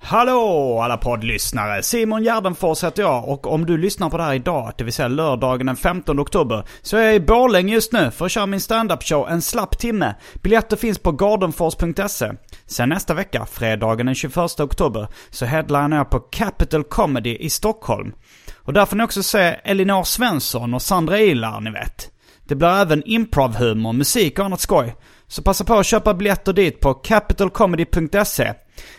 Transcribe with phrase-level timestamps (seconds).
[0.00, 1.82] Hallå alla poddlyssnare!
[1.82, 5.08] Simon Gärdenfors heter jag och om du lyssnar på det här idag, det vill säga
[5.08, 8.60] lördagen den 15 oktober, så är jag i Borlänge just nu för att köra min
[8.60, 10.14] stand-up show en slapp timme.
[10.42, 12.32] Biljetter finns på gardenfors.se.
[12.66, 18.12] Sen nästa vecka, fredagen den 21 oktober, så headlinar jag på Capital Comedy i Stockholm.
[18.56, 22.10] Och där får ni också se Elinor Svensson och Sandra Ilar, ni vet.
[22.44, 24.94] Det blir även improv-humor, musik och annat skoj.
[25.28, 28.54] Så passa på att köpa biljetter dit på capitalcomedy.se.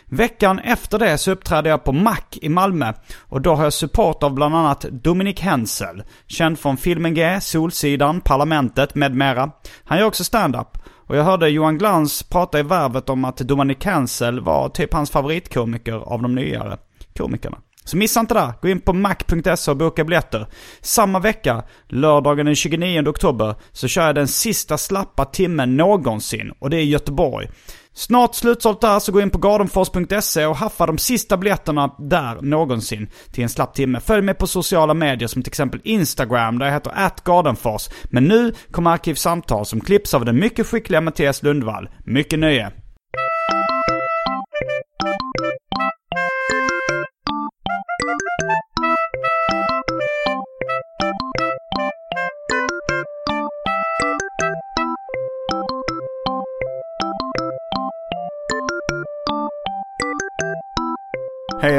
[0.05, 4.23] Veckan efter det så uppträder jag på Mac i Malmö och då har jag support
[4.23, 9.51] av bland annat Dominik Hensel, känd från Filmen G, Solsidan, Parlamentet med mera.
[9.83, 10.77] Han gör också stand-up.
[11.07, 15.11] Och jag hörde Johan Glans prata i Värvet om att Dominik Hensel var typ hans
[15.11, 16.77] favoritkomiker av de nyare
[17.17, 17.57] komikerna.
[17.85, 18.53] Så missa inte det.
[18.61, 20.47] Gå in på mac.se och boka biljetter.
[20.81, 26.51] Samma vecka, lördagen den 29 oktober, så kör jag den sista slappa timmen någonsin.
[26.59, 27.47] Och det är i Göteborg.
[27.93, 33.09] Snart slutsålt där, så gå in på gardenfors.se och haffa de sista biljetterna där någonsin
[33.31, 33.99] till en slapp timme.
[33.99, 37.89] Följ mig på sociala medier som till exempel Instagram där jag heter atgardenfors.
[38.03, 41.89] Men nu kommer Arkivsamtal som klipps av den mycket skickliga Mattias Lundvall.
[42.05, 42.71] Mycket nöje!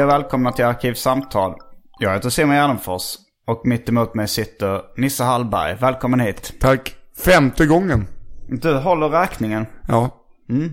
[0.01, 1.53] Hej och välkomna till Arkivsamtal.
[1.99, 3.03] Jag heter Simon Gärdenfors
[3.47, 5.77] och mitt emot mig sitter Nisse Hallberg.
[5.81, 6.53] Välkommen hit.
[6.59, 6.95] Tack.
[7.25, 8.07] Femte gången.
[8.47, 9.65] Du håller räkningen.
[9.87, 10.09] Ja.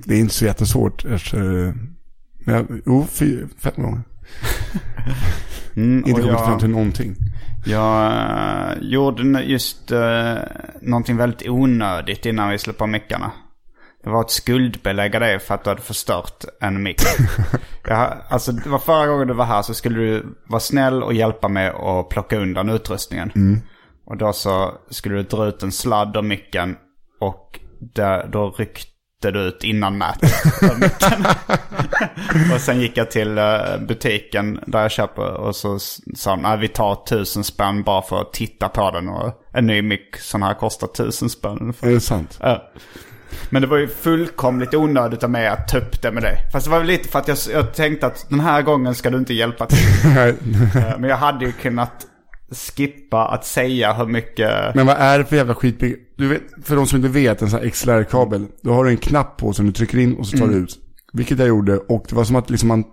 [0.04, 1.04] Det är inte så jättesvårt.
[1.04, 4.00] Men jag, jo, fy, fem gånger.
[5.76, 7.16] Mm, inte kommit jag- fram till någonting.
[7.66, 10.34] Jag eh, gjorde just uh,
[10.82, 13.32] någonting väldigt onödigt innan vi på mickarna.
[14.08, 17.00] Det var att skuldbelägga dig för att du hade förstört en mick.
[17.84, 21.14] jag, alltså, det var förra gången du var här så skulle du vara snäll och
[21.14, 23.32] hjälpa mig att plocka undan utrustningen.
[24.06, 26.76] Och då så skulle du dra ut en sladd ur micken
[27.20, 27.60] och
[27.94, 30.32] där, då ryckte du ut innan mätet.
[32.54, 35.78] och sen gick jag till eh, butiken där jag köper och så
[36.16, 39.08] sa de, nej vi tar tusen spänn bara för att titta på den.
[39.08, 41.74] Och en ny mick sån här kostar tusen spänn.
[41.80, 42.38] Är det sant?
[42.42, 42.72] Ja.
[43.50, 46.36] Men det var ju fullkomligt onödigt av mig att ta upp det med dig.
[46.52, 49.10] Fast det var väl lite för att jag, jag tänkte att den här gången ska
[49.10, 49.78] du inte hjälpa till.
[50.18, 50.34] Eh,
[50.98, 52.06] Men jag hade ju kunnat
[52.50, 54.74] skippa att säga hur mycket...
[54.74, 55.80] Men vad är det för jävla skit?
[56.16, 58.46] Du vet, för de som inte vet, en sån här XLR-kabel.
[58.62, 60.56] Då har du en knapp på som du trycker in och så tar Mm.
[60.56, 60.78] du ut.
[61.12, 61.76] Vilket jag gjorde.
[61.76, 62.84] Och det var som att liksom man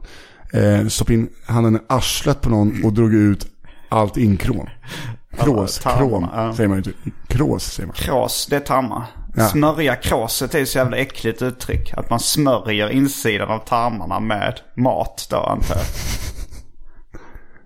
[0.53, 3.47] eh, stoppade in handen i arslet på någon och drog ut
[3.89, 4.67] allt inkrom.
[5.37, 6.53] Krås, ja.
[6.55, 7.11] säger man ju inte.
[7.27, 7.95] Krås säger man.
[7.95, 9.03] Krås, det är tarmar.
[9.35, 9.47] Ja.
[9.47, 11.93] Smörja kråset är ju så jävla äckligt uttryck.
[11.93, 15.85] Att man smörjer insidan av tarmarna med mat då antar jag.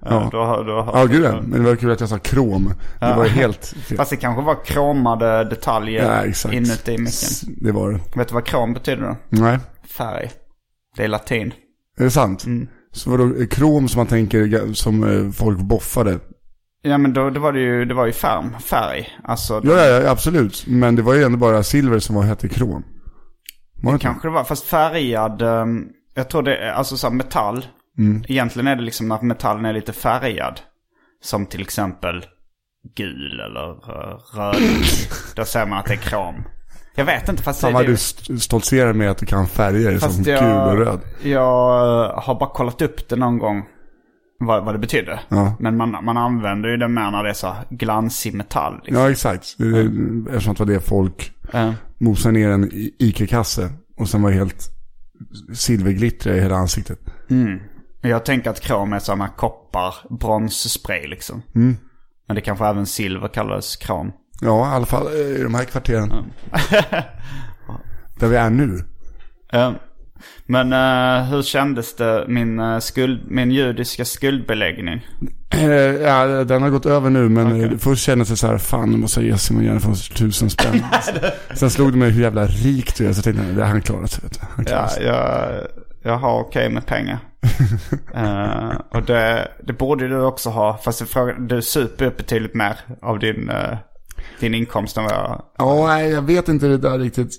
[0.05, 0.29] Ja.
[0.31, 1.41] Då, då, Ja, gud ja.
[1.41, 2.73] Men det var kul att jag sa krom.
[2.99, 3.97] Det var helt fel.
[3.97, 7.55] Fast det kanske var kromade detaljer Ja, inuti micken.
[7.61, 7.99] Det var det.
[8.15, 9.15] Vet du vad krom betyder då?
[9.29, 9.57] Nej.
[9.97, 10.31] Färg.
[10.95, 11.53] Det är latin.
[11.97, 12.45] Är det sant?
[12.45, 12.67] Mm.
[12.91, 16.19] Så vadå, krom som man tänker som eh, folk boffade?
[16.81, 19.09] Ja men då, då var det ju, det var ju färm, färg.
[19.23, 20.63] Alltså, Ja, ja, ja, absolut.
[20.67, 22.83] Men det var ju ändå bara silver som var hette krom.
[23.81, 24.03] Var det inte?
[24.03, 24.43] kanske det var.
[24.43, 27.65] Fast färgad, ehm, jag tror det är alltså så metall.
[27.97, 28.23] Mm.
[28.27, 30.61] Egentligen är det liksom när metallen är lite färgad.
[31.21, 32.25] Som till exempel
[32.95, 34.55] gul eller uh, röd.
[35.35, 36.35] då säger man att det är krom.
[36.95, 39.47] Jag vet inte fast Fan det, vad du det, st- stoltserar med att du kan
[39.47, 40.99] färger som fast gul jag, och röd.
[41.23, 43.65] jag eh, har bara kollat upp det någon gång.
[44.41, 45.19] Vad, vad det betyder.
[45.29, 45.55] Ja.
[45.59, 48.73] Men man, man använder ju det mer när det är så glansig metall.
[48.83, 48.95] Liksom.
[49.03, 49.55] Ja, exakt.
[49.57, 49.79] Det,
[50.29, 51.73] eftersom att det var det folk Ja.
[51.97, 52.69] mosade ner en
[52.99, 54.69] Ica-kasse och sen var helt
[55.53, 56.99] silverglittra i hela ansiktet.
[58.01, 61.41] Jag tänker att krom är samma koppar, bronsspray liksom.
[62.27, 64.11] Men det kanske även silver kallades krom.
[64.41, 66.09] Ja, i alla fall eh, i de här kvarteren.
[68.19, 68.83] Där vi är nu.
[70.45, 75.05] Men eh, hur kändes det, min, eh, skuld, min judiska skuldbeläggning?
[75.53, 78.91] Eh, ja, den har gått över nu men eh, först kändes det så här, fan
[78.91, 80.83] nu måste jag ge Simon Gärdenfors tusen spänn.
[81.53, 84.11] Sen slog det mig hur jävla rik du är, så tänkte jag, det han klarat
[84.11, 84.23] sig.
[84.55, 85.05] Han klarar Ja, sig.
[85.05, 85.49] jag,
[86.03, 87.19] jag har okej med pengar.
[88.15, 90.77] Eh, och det, det borde du också ha.
[90.77, 93.51] Fast jag frågar, du super upp betydligt mer av din,
[94.39, 95.43] din inkomst än vad jag...
[95.57, 97.31] Ja, nej, jag vet inte det där riktigt.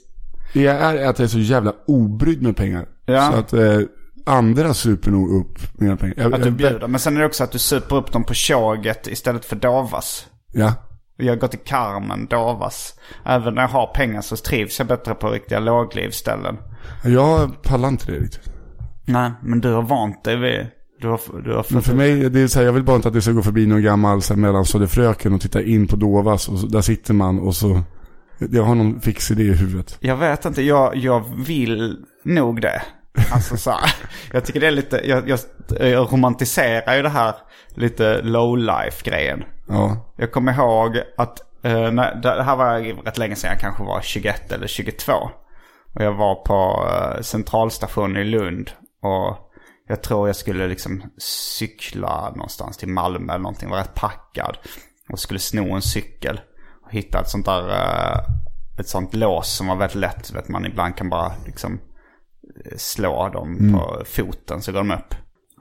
[0.52, 2.86] Det är att jag är så jävla obrydd med pengar.
[3.06, 3.30] Ja.
[3.32, 3.78] Så att eh,
[4.26, 6.14] andra super nog upp mina pengar.
[6.18, 6.86] Jag, Att du jag- bjuder.
[6.88, 10.26] Men sen är det också att du super upp dem på tjoget istället för Davas.
[10.52, 10.72] Ja.
[11.16, 12.94] Jag går till Carmen, Davas.
[13.24, 16.56] Även när jag har pengar så trivs jag bättre på riktiga låglivsställen.
[17.04, 18.52] Jag pallar inte det riktigt.
[19.06, 20.66] Nej, men du har vant dig vid...
[21.00, 23.08] Du har, du har Men för mig, det är så här, jag vill bara inte
[23.08, 26.48] att det ska gå förbi någon gammal mellanstadiefröken och titta in på Dovas.
[26.48, 27.82] Och så, där sitter man och så...
[28.50, 29.96] Jag har någon fix idé i huvudet.
[30.00, 32.82] Jag vet inte, jag, jag vill nog det.
[33.32, 33.94] Alltså så här,
[34.32, 35.38] jag tycker det är lite, jag, jag,
[35.80, 37.34] jag romantiserar ju det här
[37.74, 39.44] lite low life grejen.
[39.68, 40.12] Ja.
[40.16, 44.00] Jag kommer ihåg att, eh, när, det här var rätt länge sedan, jag kanske var
[44.00, 45.12] 21 eller 22.
[45.94, 48.70] Och jag var på eh, centralstationen i Lund.
[49.02, 49.50] Och
[49.88, 51.02] jag tror jag skulle liksom
[51.58, 53.70] cykla någonstans till Malmö eller någonting.
[53.70, 54.58] Var rätt packad.
[55.08, 56.40] Och skulle sno en cykel.
[56.90, 58.20] Hitta ett sånt där, eh,
[58.78, 60.30] ett sånt lås som var väldigt lätt.
[60.30, 61.80] Vet man ibland kan bara liksom
[62.64, 65.14] eh, slå dem på foten så går de upp.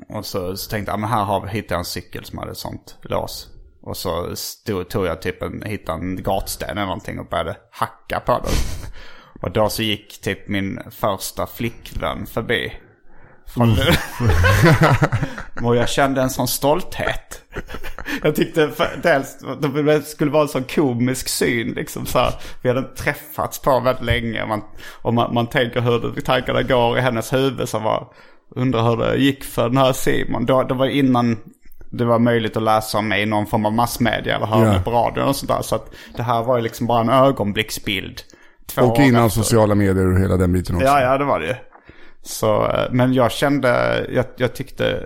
[0.09, 2.51] Och så, så tänkte jag, men här har vi, hittade jag en cykel som hade
[2.51, 3.47] ett sånt lås.
[3.81, 8.19] Och så stod, tog jag typ en, hittade en gatsten eller någonting och började hacka
[8.19, 8.53] på den.
[9.41, 12.73] Och då så gick typ min första flickvän förbi.
[13.49, 13.75] Från
[15.63, 17.41] och jag kände en sån stolthet.
[18.23, 18.69] Jag tyckte
[19.03, 19.37] dels
[19.83, 23.79] det skulle vara en sån komisk syn liksom så här, Vi hade inte träffats på
[23.79, 24.45] väldigt länge.
[24.45, 24.61] Man,
[25.01, 28.07] och man, man tänker hur det, tankarna går i hennes huvud som var,
[28.55, 30.45] undrar hur det gick för den här Simon.
[30.45, 31.37] Då, det var innan
[31.91, 34.83] det var möjligt att läsa om mig i någon form av massmedia eller höra mig
[34.83, 35.61] på radion och sånt där.
[35.61, 38.21] Så att det här var ju liksom bara en ögonblicksbild.
[38.77, 39.41] Och innan efter.
[39.41, 40.87] sociala medier och hela den biten också.
[40.87, 41.55] Ja, ja det var det ju.
[42.23, 45.05] Så, eh, men jag kände, jag, jag tyckte,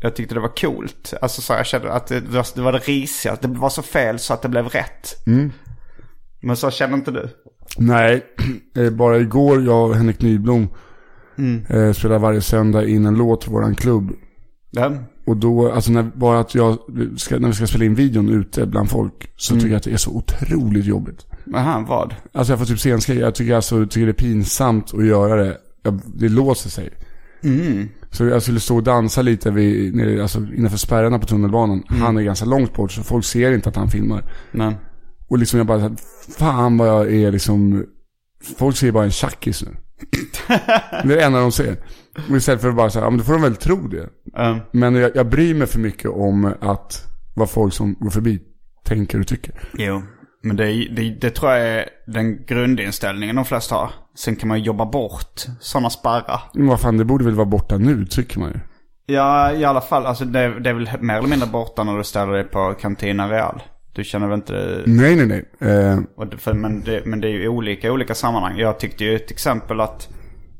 [0.00, 1.14] jag tyckte det var coolt.
[1.22, 3.36] Alltså så jag kände att det, var- det var det risiga.
[3.40, 5.22] Det var så fel så att det blev rätt.
[6.42, 7.28] Men så känner inte du?
[7.78, 8.24] Nej,
[8.76, 10.68] eh, bara igår jag och Henrik Nyblom
[11.70, 14.10] eh, spelar varje söndag in en låt för våran klubb.
[14.70, 14.92] Ja.
[15.26, 16.78] Och då, alltså när, bara att jag,
[17.16, 19.92] ska, när vi ska spela in videon ute bland folk så tycker jag att det
[19.92, 21.26] är så otroligt jobbigt.
[21.54, 22.14] Aha, vad?
[22.32, 23.18] Alltså jag får typ scenskräck.
[23.18, 25.56] Jag tycker alltså, tycker det är pinsamt att göra det.
[25.82, 26.90] Jag, det låser sig.
[28.10, 31.82] Så jag skulle stå och dansa lite vid, alltså innanför spärrarna på tunnelbanan.
[31.88, 34.32] Han är ganska långt bort så folk ser inte att han filmar.
[34.52, 34.76] Nej.
[35.28, 35.96] Och liksom jag bara,
[36.38, 37.86] fan vad jag är liksom,
[38.58, 39.76] folk ser bara en tjackis nu.
[41.04, 41.76] det är det enda de ser.
[42.30, 44.08] Och istället för att bara säga, ja men då får de väl tro det.
[44.32, 44.58] Ja.
[44.72, 48.38] Men jag, jag bryr mig för mycket om att vad folk som går förbi
[48.84, 49.60] tänker och tycker.
[49.72, 50.02] Jo.
[50.42, 53.90] Men det, det, det tror jag är den grundinställningen de flesta har.
[54.14, 56.40] Sen kan man ju jobba bort sådana spärrar.
[56.54, 58.60] Men vad fan, det borde väl vara borta nu, tycker man ju.
[59.14, 60.06] Ja, i alla fall.
[60.06, 63.28] Alltså det, det är väl mer eller mindre borta när du ställer dig på Cantina
[63.28, 63.62] Real.
[63.92, 64.82] Du känner väl inte...
[64.86, 65.26] Nej, nej,
[65.60, 66.06] nej.
[66.16, 68.58] Och det, för, men, det, men det är ju olika i olika sammanhang.
[68.58, 70.08] Jag tyckte ju ett exempel att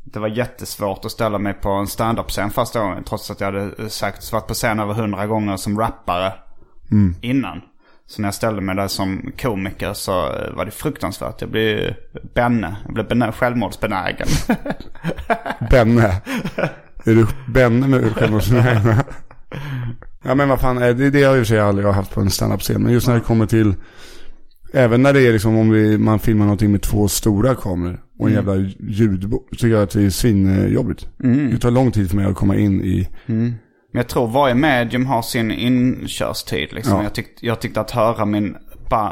[0.04, 3.04] det var jättesvårt att ställa mig på en stand-up-scen första gången.
[3.04, 6.32] Trots att jag hade sagt varit på scen över hundra gånger som rappare
[7.20, 7.60] innan.
[8.10, 11.40] Så när jag ställde mig där som komiker så eh, var det fruktansvärt.
[11.40, 11.94] Jag blev
[12.34, 12.76] benne.
[12.84, 14.26] Jag blev benä- självmordsbenägen.
[15.70, 16.20] Benne.
[17.04, 18.94] är du Benne med självmordsbenägen?
[20.22, 22.14] Ja men vad fan, eh, det, det har jag i och för sig aldrig haft
[22.14, 22.82] på en standup-scen.
[22.82, 23.74] Men just när det kommer till,
[24.72, 28.28] även när det är liksom om vi, man filmar någonting med två stora kameror och
[28.28, 29.50] en jävla ljudbok.
[29.50, 31.08] Tycker jag att det är svinjobbigt.
[31.50, 33.08] Det tar lång tid för mig att komma in i,
[33.92, 36.72] Men jag tror varje medium har sin inkörstid.
[36.72, 36.96] Liksom.
[36.96, 37.02] Ja.
[37.02, 38.56] Jag, tyck, jag tyckte att höra min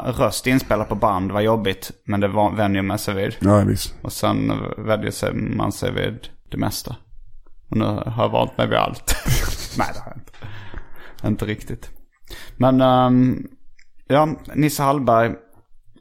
[0.05, 1.91] röst inspelad på band var jobbigt.
[2.05, 3.35] Men det var, vänjer man sig vid.
[3.39, 3.95] ja visst.
[4.01, 6.95] Och sen vänjer sig man sig vid det mesta.
[7.69, 9.15] Och nu har jag vant mig vid allt.
[9.77, 10.31] Nej, det har jag inte.
[11.27, 11.89] Inte riktigt.
[12.57, 13.47] Men, ehm,
[14.07, 15.31] ja, Nisse Hallberg,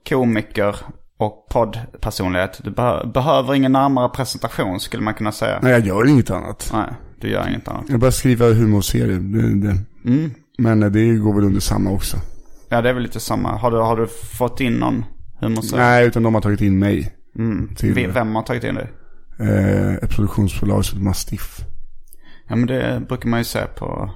[0.08, 0.76] komiker
[1.18, 2.60] och poddpersonlighet.
[2.64, 5.58] Du beh- behöver ingen närmare presentation skulle man kunna säga.
[5.62, 6.70] Nej jag gör inget annat.
[6.72, 6.88] Nej,
[7.20, 7.84] du gör inget annat.
[7.88, 9.18] Jag börjar skriva humorserier.
[9.18, 9.78] Det, det.
[10.58, 12.16] Men eh, det går väl under samma också.
[12.68, 13.56] Ja, det är väl lite samma.
[13.56, 15.04] Har du, har du fått in någon
[15.40, 15.82] humorserie?
[15.82, 17.14] Nej, utan de har tagit in mig.
[17.76, 18.92] Till, V- Vem har tagit in dig?
[19.40, 21.58] eh, ett produktionsbolag som heter Mastiff.
[22.48, 24.10] Ja men det brukar man ju se på,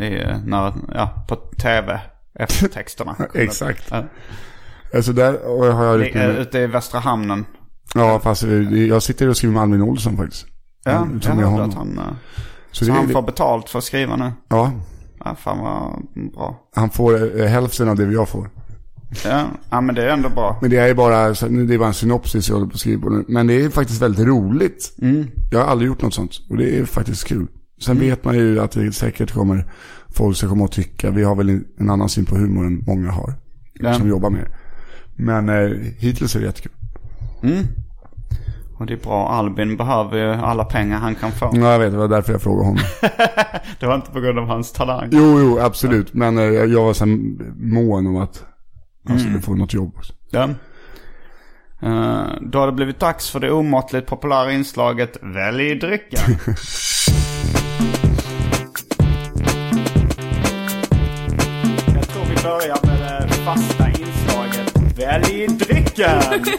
[0.00, 0.10] i,
[0.44, 2.00] när, ja, på tv.
[2.38, 3.16] Eftertexterna.
[3.34, 3.84] Exakt.
[3.90, 4.04] Ja.
[4.94, 7.44] Alltså där och har jag Det Ute i Västra Hamnen.
[7.94, 8.42] Ja, fast
[8.88, 10.46] jag sitter och skriver med Albin Olsson faktiskt.
[10.86, 11.98] Ja, Mm, som jag hörde att han...
[11.98, 12.04] eh,
[12.70, 14.32] Så, Så han det- får betalt för att skriva nu.
[14.48, 14.72] Ja,
[15.24, 16.02] Ja, fan vad
[16.34, 16.60] bra.
[16.74, 18.50] han får eh, hälften av det jag får.
[19.24, 20.58] Ja, ja men det är ändå bra.
[20.60, 23.10] Men det är bara, det är bara en synopsis jag håller på att skriva på
[23.10, 23.24] nu.
[23.28, 24.92] Men det är faktiskt väldigt roligt.
[25.50, 26.32] Jag har aldrig gjort något sånt.
[26.50, 27.46] Och det är faktiskt kul.
[27.80, 29.66] Sen vet man ju att det säkert kommer
[30.08, 31.10] folk som kommer att tycka.
[31.10, 33.34] Vi har väl en annan syn på humor än många har.
[33.74, 33.94] Ja.
[33.94, 34.56] Som jobbar med det.
[35.22, 36.72] Men eh, hittills är det jättekul.
[38.78, 39.28] Och det är bra.
[39.28, 41.50] Albin behöver ju alla pengar han kan få.
[41.52, 41.92] Ja, jag vet.
[41.92, 42.82] Det var därför jag frågade honom.
[43.80, 45.08] Det var inte på grund av hans talang.
[45.12, 46.14] jo, jo, absolut.
[46.14, 47.06] Men eh, jag var så
[47.56, 48.44] mån om att
[49.08, 49.92] han skulle få något jobb.
[49.96, 50.12] också.
[50.30, 50.42] Ja.
[51.82, 56.20] Eh, då har det blivit dags för det omåttligt populära inslaget Välj drycken.
[61.94, 66.20] Jag tror vi börjar med det fasta inslaget Välj drycken.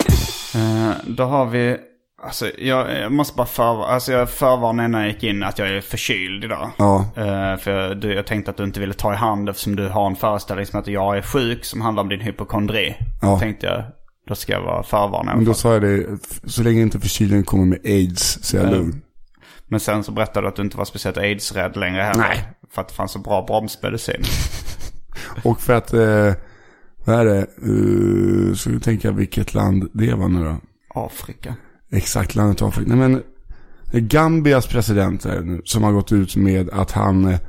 [0.55, 1.77] Eh, då har vi,
[2.23, 5.69] alltså jag, jag måste bara för, alltså jag förvarnade innan jag gick in att jag
[5.69, 6.69] är förkyld idag.
[6.77, 7.05] Ja.
[7.15, 9.87] Eh, för jag, du, jag tänkte att du inte ville ta i hand eftersom du
[9.87, 12.95] har en föreställning som att jag är sjuk som handlar om din hypokondri.
[13.21, 13.27] Ja.
[13.27, 13.83] Då tänkte jag,
[14.27, 15.35] då ska jag vara förvarnad.
[15.35, 16.05] Men då sa jag det,
[16.43, 19.01] så länge inte förkylningen kommer med aids så är jag lugn.
[19.67, 22.19] Men sen så berättade du att du inte var speciellt aids-rädd längre heller.
[22.19, 22.47] Nej.
[22.71, 24.23] För att det fanns så bra bromsmedicin.
[25.43, 26.33] Och för att, eh,
[27.05, 30.57] vad är det, uh, så tänker jag vilket land det var nu då.
[31.05, 31.55] Afrika.
[31.91, 32.95] Exakt, landet Afrika.
[32.95, 33.23] Nej men,
[33.91, 37.39] Gambias president är det nu, som har gått ut med att han, eh,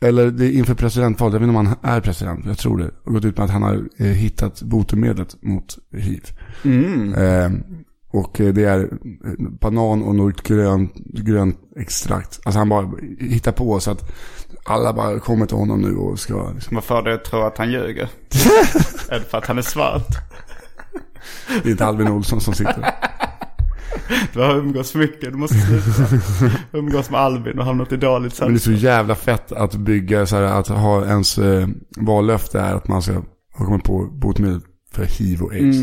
[0.00, 2.90] eller det är inför presidentvalet, jag vet inte om han är president, jag tror det.
[3.04, 6.24] Har gått ut med att han har eh, hittat botemedlet mot hiv.
[7.16, 7.50] Eh,
[8.12, 8.88] och eh, det är
[9.60, 12.40] banan och något grönt, grönt extrakt.
[12.44, 14.10] Alltså han bara hittar på så att
[14.64, 17.58] alla bara kommer till honom nu och ska liksom, Vad får dig att tro att
[17.58, 18.02] han ljuger?
[19.08, 20.08] är det för att han är svart?
[21.62, 22.94] Det är inte Albin Olsson som sitter.
[24.32, 26.10] Du har umgås mycket, du måste sluta.
[26.72, 28.78] umgås med Albin och hamnat i dåligt Men det är sällskap.
[28.80, 33.02] så jävla fett att bygga så här, att ha ens eh, vallöfte är att man
[33.02, 33.12] ska
[33.58, 34.60] ha kommit på botemedel
[34.92, 35.78] för hiv och aids.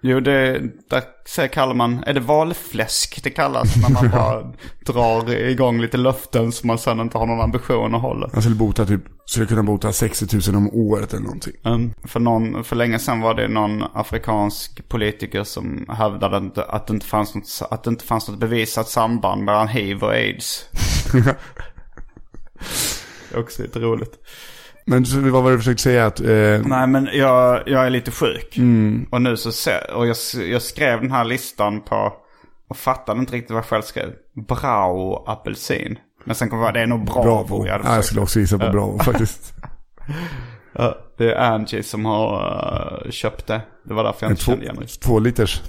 [0.00, 3.76] Jo, det, där säger kallar man, är det valfläsk det kallas?
[3.76, 4.52] När man bara
[4.86, 8.30] drar igång lite löften som man sen inte har någon ambition att hålla.
[8.32, 11.52] Han skulle bota typ, skulle kunna bota 60 000 om året eller någonting.
[11.64, 11.94] Mm.
[12.04, 16.92] För, någon, för länge sedan var det någon afrikansk politiker som hävdade att, att, det
[16.92, 20.68] inte fanns något, att det inte fanns något bevisat samband mellan hiv och aids.
[21.12, 21.36] det
[23.34, 24.18] är också lite roligt.
[24.88, 26.06] Men vad var det du försökte säga?
[26.06, 28.56] Att, eh, Nej men jag, jag är lite sjuk.
[28.56, 29.06] Mm.
[29.10, 30.16] Och nu så och jag,
[30.50, 32.12] jag skrev den här listan på,
[32.68, 34.12] och fattade inte riktigt vad jag själv skrev.
[34.48, 35.98] Brau apelsin.
[36.24, 37.22] Men sen kom jag det är nog Bravo.
[37.22, 37.66] Bravo.
[37.66, 39.54] Jag, Ja, jag skulle också gissa på Bravo faktiskt.
[41.18, 43.60] Det är Angie som har uh, köpt det.
[43.84, 44.86] Det var därför jag inte två, kände igen det.
[44.86, 45.62] två liters.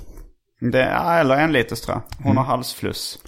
[0.60, 2.26] det eller en liters tror jag.
[2.26, 3.20] Hon har halsfluss.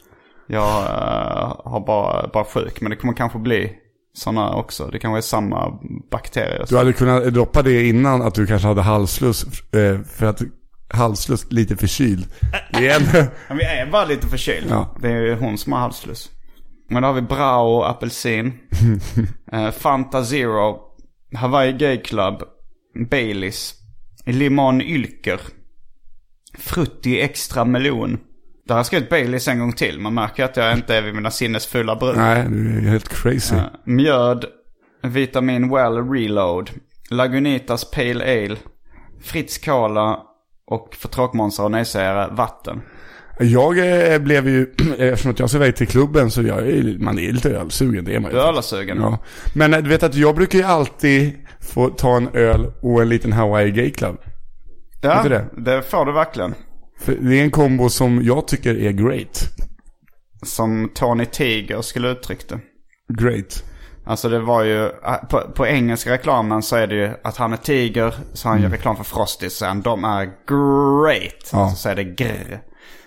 [0.48, 2.82] Jag eh, har bara, bara sjuk.
[2.82, 3.78] Men det kommer kanske bli
[4.14, 4.88] sådana också.
[4.88, 5.80] Det kanske är samma
[6.12, 6.66] bakterier.
[6.70, 9.44] Du hade kunnat droppa det innan att du kanske hade halsfluss.
[9.74, 10.42] Eh, för att
[10.94, 12.26] halsfluss, lite förkyld.
[12.74, 13.32] Ändå...
[13.48, 14.68] Men vi är bara lite förkyld.
[14.70, 14.96] Ja.
[15.02, 16.30] Det är hon som har halsfluss.
[16.90, 18.54] Men då har vi Brau apelsin.
[19.52, 20.80] eh, Fanta Zero.
[21.36, 22.44] Hawaii Gay Club.
[23.10, 23.74] Baileys.
[24.26, 25.40] Limon Ylker.
[26.58, 28.20] Frutti Extra Melon.
[28.72, 30.00] Där har jag skrivit Baileys en gång till.
[30.00, 32.16] Man märker att jag inte är vid mina sinnesfulla bruk.
[32.16, 33.56] Nej, du är helt crazy.
[33.56, 34.46] Eh, Mjöd.
[35.04, 36.70] Vitamin Well Reload.
[37.10, 38.56] Lagunitas Pale Ale.
[39.24, 40.20] Fritz Cola.
[40.68, 42.82] Och för tråkmånsar och nejsägare vatten.
[43.40, 43.78] Jag
[44.14, 47.32] eh, blev ju, eftersom att jag ska iväg till klubben så jag är, man är
[47.32, 48.06] lite ölsugen.
[48.06, 48.38] Det är man ju.
[48.38, 48.98] Du är ölsugen?
[49.02, 49.18] Ja.
[49.56, 51.34] Men eh, du vet att jag brukar ju alltid
[51.74, 54.18] få ta en öl och en liten Hawaii Gay Club.
[55.02, 55.46] Ja, det?
[55.58, 56.56] det får du verkligen.
[57.02, 59.42] För det är en kombo som jag tycker är great.
[60.44, 62.60] Som Tony Tiger skulle uttryckt det.
[63.20, 63.64] Great.
[64.06, 64.90] Alltså det var ju,
[65.30, 68.70] på, på engelska reklamen så är det ju att han är tiger, så han gör
[68.70, 71.50] reklam för Frosties, så han, de är great.
[71.52, 71.70] Ja.
[71.70, 72.62] Så är det grr.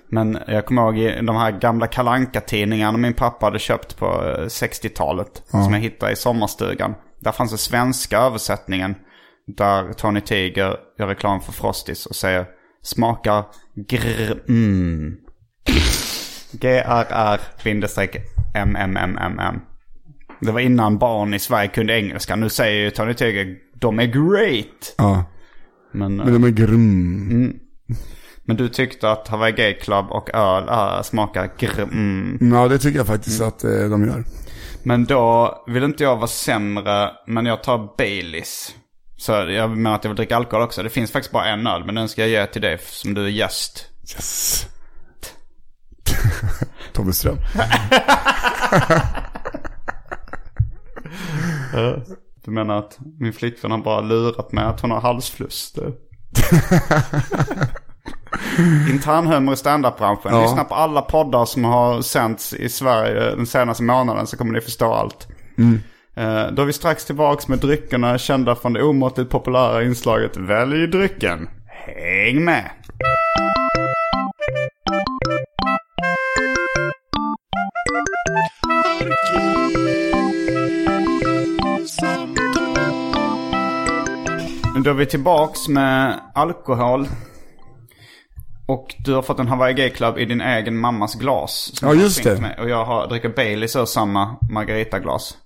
[0.09, 4.07] Men jag kommer ihåg i de här gamla kalanka tidningarna min pappa hade köpt på
[4.07, 5.43] eh, 60-talet.
[5.47, 6.95] Som jag hittade i sommarstugan.
[7.21, 8.95] Där fanns den svenska översättningen.
[9.47, 12.47] Där Tony Tiger gör reklam för Frosties och säger
[12.85, 15.17] smakar grr mm.
[16.53, 17.41] GRR
[18.55, 19.61] MMMMM.
[20.41, 22.37] Det var innan barn i Sverige kunde engelska.
[22.37, 24.95] Nu säger ju Tony Tiger de är great.
[24.97, 25.25] Ja.
[25.93, 27.61] Men, Men de är grym.
[28.45, 31.81] Men du tyckte att Hawaii Gay Club och öl äh, smakar gr...
[31.81, 32.39] Mm.
[32.53, 34.25] Ja, det tycker jag faktiskt att eh, de gör.
[34.83, 38.75] Men då vill inte jag vara sämre, men jag tar Baileys.
[39.17, 40.83] Så jag menar att jag vill dricka alkohol också.
[40.83, 43.25] Det finns faktiskt bara en öl, men den ska jag ge till dig som du
[43.25, 43.87] är gäst.
[44.15, 44.67] Yes.
[46.93, 47.39] Tobbe Ström.
[52.45, 55.75] Du menar att min flickvän har bara lurat mig att hon har halsfluss?
[58.91, 60.35] Internhumor i standup-branschen.
[60.35, 60.43] Ja.
[60.43, 64.61] Lyssna på alla poddar som har sänts i Sverige den senaste månaden så kommer ni
[64.61, 65.29] förstå allt.
[65.59, 65.65] Eh,
[66.53, 71.49] Då är vi strax tillbaks med dryckerna kända från det omåttligt populära inslaget Välj drycken.
[71.67, 72.71] Häng med!
[84.85, 87.07] Då är vi tillbaks med alkohol.
[88.67, 91.73] Och du har fått en Hawaii Gay Club i din egen mammas glas.
[91.83, 92.41] Ja, just det.
[92.41, 92.59] Med.
[92.59, 95.37] Och jag har, dricker Baileys ur samma Margarita-glas.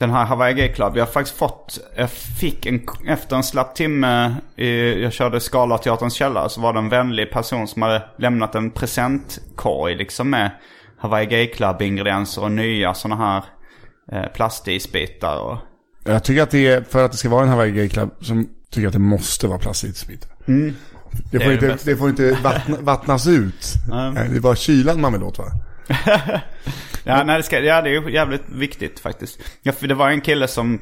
[0.00, 3.74] Den här Hawaii Gay Club, jag har faktiskt fått, jag fick en, efter en slapp
[3.74, 8.02] timme, i, jag körde Skala Teaterns källare, så var det en vänlig person som hade
[8.18, 10.50] lämnat en presentkorg liksom med
[10.98, 13.44] Hawaii Gay Club ingredienser och nya sådana här
[14.12, 15.58] eh, plastisbitar och
[16.04, 18.44] Jag tycker att det är, för att det ska vara en Hawaii Gay Club, som
[18.44, 20.28] tycker jag att det måste vara plastiksprit.
[20.46, 20.74] Det, Mm.
[21.30, 21.90] Det är får det inte, bästa.
[21.90, 23.66] det får inte vattna, vattnas ut.
[23.90, 25.44] Nej, Det är bara kylan man vill åt va?
[27.04, 29.40] Ja, nej, det, ska, ja, det är ju jävligt viktigt faktiskt.
[29.62, 30.80] Ja, för det var en kille som,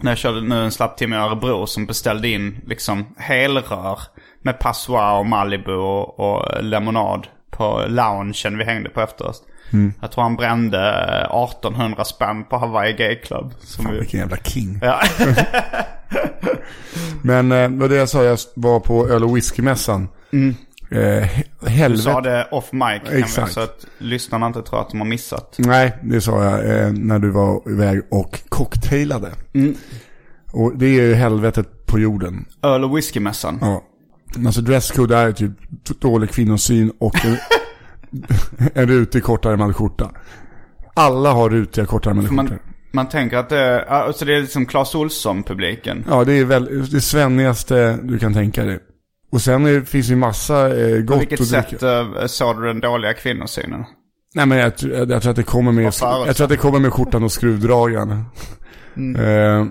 [0.00, 3.98] när jag körde nu en slapp timme i Örebro, som beställde in liksom helrör
[4.42, 9.42] med Passoir och Malibu och, och lemonad på loungen vi hängde på efteråt.
[10.00, 10.78] Jag tror han brände
[11.30, 13.52] eh, 1800 spänn på Hawaii Gay Club.
[13.60, 14.78] Som Fan vi, vilken jävla king.
[14.82, 15.00] ja.
[17.22, 20.08] Men eh, det var det jag sa, jag var på öl och whiskymässan.
[20.90, 21.28] Eh,
[21.88, 23.52] Du sa det off mic, Exakt.
[23.52, 25.54] så att lyssnarna inte tror att de har missat.
[25.58, 29.30] Nej, det sa jag eh, när du var iväg och cocktailade.
[30.52, 32.44] Och det är ju helvetet på jorden.
[32.62, 33.58] Öl och whiskymässan.
[33.60, 33.82] Ja.
[34.46, 35.52] Alltså dresscode är typ
[36.00, 37.36] dålig kvinnosyn och en,
[38.74, 40.10] en rutig kortärmad skjorta.
[40.94, 42.62] Alla har rutiga kortärmade Man, skjortor.
[42.92, 46.04] man tänker att det, alltså det är liksom Clas Ohlson-publiken.
[46.08, 48.78] Ja, det är väl det svennigaste du kan tänka dig.
[49.34, 51.68] Och sen är, finns ju massa eh, På gott vilket att dricka.
[51.78, 53.84] sätt uh, såg du den dåliga kvinnosynen?
[54.34, 56.78] Nej men jag, tr- jag tror att det kommer med, jag tror att det kommer
[56.80, 58.24] med skjortan och skruvdragaren.
[58.96, 59.16] Mm.
[59.16, 59.66] Eh,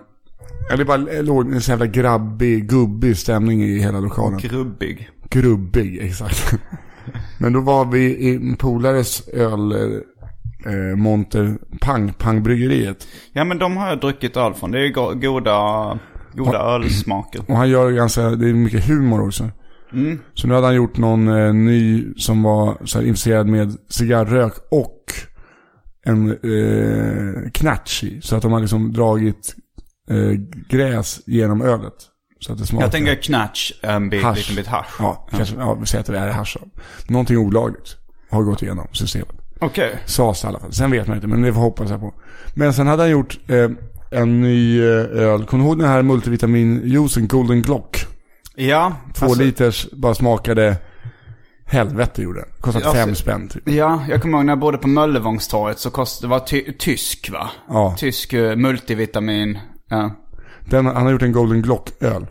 [0.74, 4.40] eller bara låg en sån jävla grabbig, gubbig stämning i hela lokalen.
[4.40, 5.10] Grubbig.
[5.30, 6.54] Grubbig, exakt.
[7.40, 9.72] Men då var vi i en polares öl,
[10.66, 13.08] eh, monter, Pang, Pangbryggeriet.
[13.34, 14.72] Ja men de har jag druckit öl från.
[14.72, 15.14] Det är ju go-
[16.34, 17.42] goda, goda ölsmaker.
[17.48, 19.50] Och han gör ganska, det är mycket humor också.
[20.34, 24.54] Så nu hade han gjort någon eh, ny som var så här, infuserad med cigarrök
[24.72, 25.00] och
[26.06, 28.22] en eh, knatch i.
[28.22, 29.56] Så att de har liksom dragit
[30.10, 30.32] eh,
[30.70, 31.94] gräs genom ölet.
[32.40, 32.86] Så att det smakar.
[32.86, 34.38] Jag tänker knatch, en bit, Hasch.
[34.38, 34.96] liten bit hasch.
[35.00, 36.58] Ja, kanske, ja, vi säger att det är hasch.
[36.62, 36.68] då.
[37.14, 37.98] Någonting olagligt
[38.30, 39.36] har gått igenom systemet.
[39.60, 40.00] Okej.
[40.06, 40.74] Sas i alla fall.
[40.74, 42.14] Sen vet man inte, men det hoppas jag på.
[42.54, 43.70] Men sen hade han gjort eh,
[44.14, 45.46] en ny eh, öl.
[45.46, 48.06] Kommer du ihåg den här multivitaminjuicen Golden Glock?
[48.56, 48.96] Ja.
[49.16, 50.78] Två alltså- liters, bara smakade
[51.66, 52.50] helvete gjorde den.
[52.62, 53.70] Kostade Alltså- fem spänn typ.
[53.70, 57.30] Ja, jag kommer ihåg när jag bodde på Möllevångsttorget så kostade, det var ty- tysk
[57.30, 57.50] va?
[57.70, 57.96] Ja.
[57.98, 59.60] Tysk eh, multivitamin.
[59.90, 60.12] Ja.
[60.70, 62.26] Den, han har gjort en Golden Glock-öl.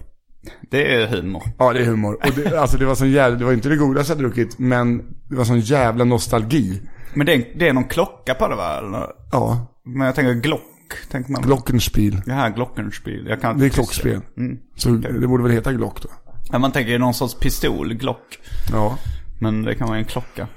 [0.70, 1.42] Det är humor.
[1.58, 2.14] Ja, det är humor.
[2.14, 4.98] Och det, alltså det var sån jävla, det var inte det godaste jag druckit, men
[5.28, 6.80] det var sån jävla nostalgi.
[7.14, 8.78] Men det är, det är någon klocka på det va?
[8.78, 9.06] Eller?
[9.32, 10.60] Ja, Men jag tänker Glock.
[11.10, 11.42] Tänker man.
[11.42, 12.22] Glockenspiel.
[12.26, 13.26] Det här Glockenspiel.
[13.28, 14.20] Jag kan Det är klockspel.
[14.76, 16.08] Så det borde väl heta Glock då.
[16.52, 18.38] Ja, man tänker någon sorts pistol, Glock.
[18.72, 18.98] Ja.
[19.40, 20.48] Men det kan vara en klocka.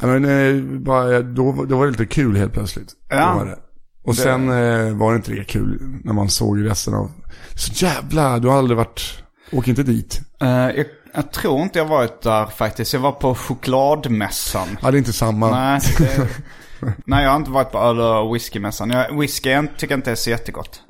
[0.00, 2.92] Ja, men eh, bara, då, då var det lite kul helt plötsligt.
[3.08, 3.30] Ja.
[3.32, 3.58] Då var det.
[4.04, 7.10] Och sen eh, var det inte lika kul när man såg resten av...
[7.54, 9.22] Så jävla, du har aldrig varit...
[9.52, 10.20] Åk inte dit.
[10.40, 12.92] Eh, jag, jag tror inte jag varit där faktiskt.
[12.92, 14.68] Jag var på chokladmässan.
[14.82, 15.50] Ja, det är inte samma.
[15.50, 16.28] Nej, det,
[17.04, 18.90] nej, jag har inte varit på öl och whiskymässan.
[18.90, 20.82] Jag, whisky jag tycker jag inte är så jättegott.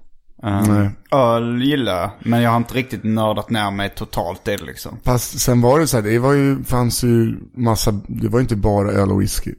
[0.43, 4.65] Um, öl gillar jag, men jag har inte riktigt nördat ner mig totalt i det
[4.65, 4.99] liksom.
[5.05, 8.43] Fast sen var det så här, det var ju, fanns ju massa, det var ju
[8.43, 9.55] inte bara öl och whisky.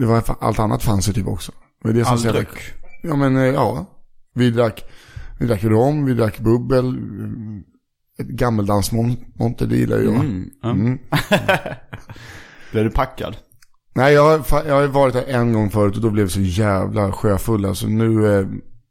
[0.00, 1.52] Det var, allt annat fanns ju typ också.
[1.84, 2.48] Det det All dryck.
[3.02, 3.86] Ja men eh, ja.
[4.34, 4.84] Vi drack,
[5.38, 6.98] vi drack rom, vi drack bubbel.
[8.18, 10.14] Ett gammeldansmonter, det gillar jag.
[10.14, 10.70] Mm, ja.
[10.70, 10.98] Mm.
[12.72, 13.36] Blev du packad?
[13.98, 16.40] Nej, jag, har jag har varit där en gång förut och då blev vi så
[16.40, 17.74] jävla sjöfulla.
[17.74, 18.46] Så nu eh,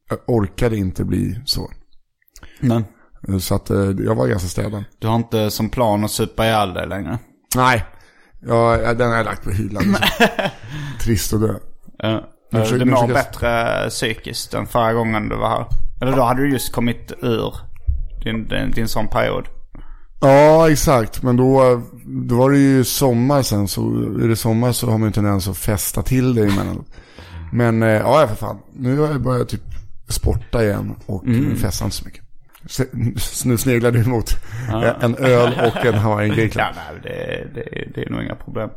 [0.09, 1.71] jag orkade inte bli så.
[2.59, 2.83] Nej.
[3.39, 4.83] Så att eh, jag var ganska städad.
[4.99, 7.19] Du har inte som plan att supa ihjäl dig längre?
[7.55, 7.85] Nej,
[8.47, 9.83] ja, den har jag lagt på hyllan.
[11.03, 11.53] Trist att dö.
[12.51, 15.65] Nu försöker- du mår försöker jag- bättre psykiskt än förra gången du var här.
[16.01, 17.53] Eller då hade du just kommit ur
[18.23, 19.45] din, din, din sån period.
[20.19, 21.23] Ja, exakt.
[21.23, 23.67] Men då, då var det ju sommar sen.
[23.67, 23.81] Så
[24.23, 26.87] är det sommar så har man ju en tendens att festa till det emellanåt.
[27.51, 28.59] Men eh, ja, för fan.
[28.73, 29.63] Nu har jag börjat typ
[30.09, 31.55] sporta igen och mm.
[31.55, 32.23] festar inte så mycket.
[33.43, 34.31] Nu sneglar du mot
[35.01, 36.65] en öl och en Hawaiian Ja, Gayclub.
[36.75, 38.69] nej, det, det, det är nog inga problem.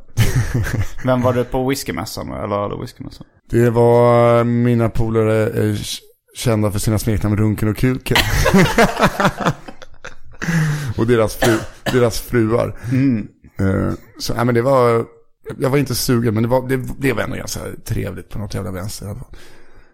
[1.04, 3.26] Vem var du på whiskymässan eller eller whiskymässan?
[3.50, 5.76] Det var mina polare eh,
[6.36, 8.16] kända för sina smeknamn Runken och Kuken.
[11.00, 11.58] och deras, fru,
[11.92, 12.78] deras fruar.
[13.58, 15.04] Eh, så nej, men det var,
[15.58, 18.70] jag var inte sugen men det, var, det blev ändå ganska trevligt på något jävla
[18.70, 19.16] vänster.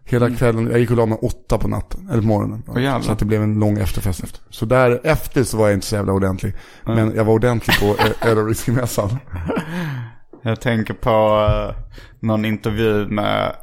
[0.09, 2.63] Hela kvällen, jag gick och la mig åtta på natten, eller på morgonen.
[2.67, 3.01] Jävlar.
[3.01, 4.41] så att det blev en lång efterfest efter.
[4.51, 6.55] Så därefter så var jag inte så jävla ordentlig.
[6.85, 9.19] Men jag var ordentlig på eh, öl och whiskymässan.
[10.43, 11.77] Jag tänker på uh,
[12.21, 13.57] någon intervju med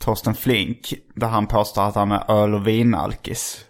[0.00, 0.94] Torsten Flink.
[1.14, 3.64] Där han påstår att han är öl och vinalkis.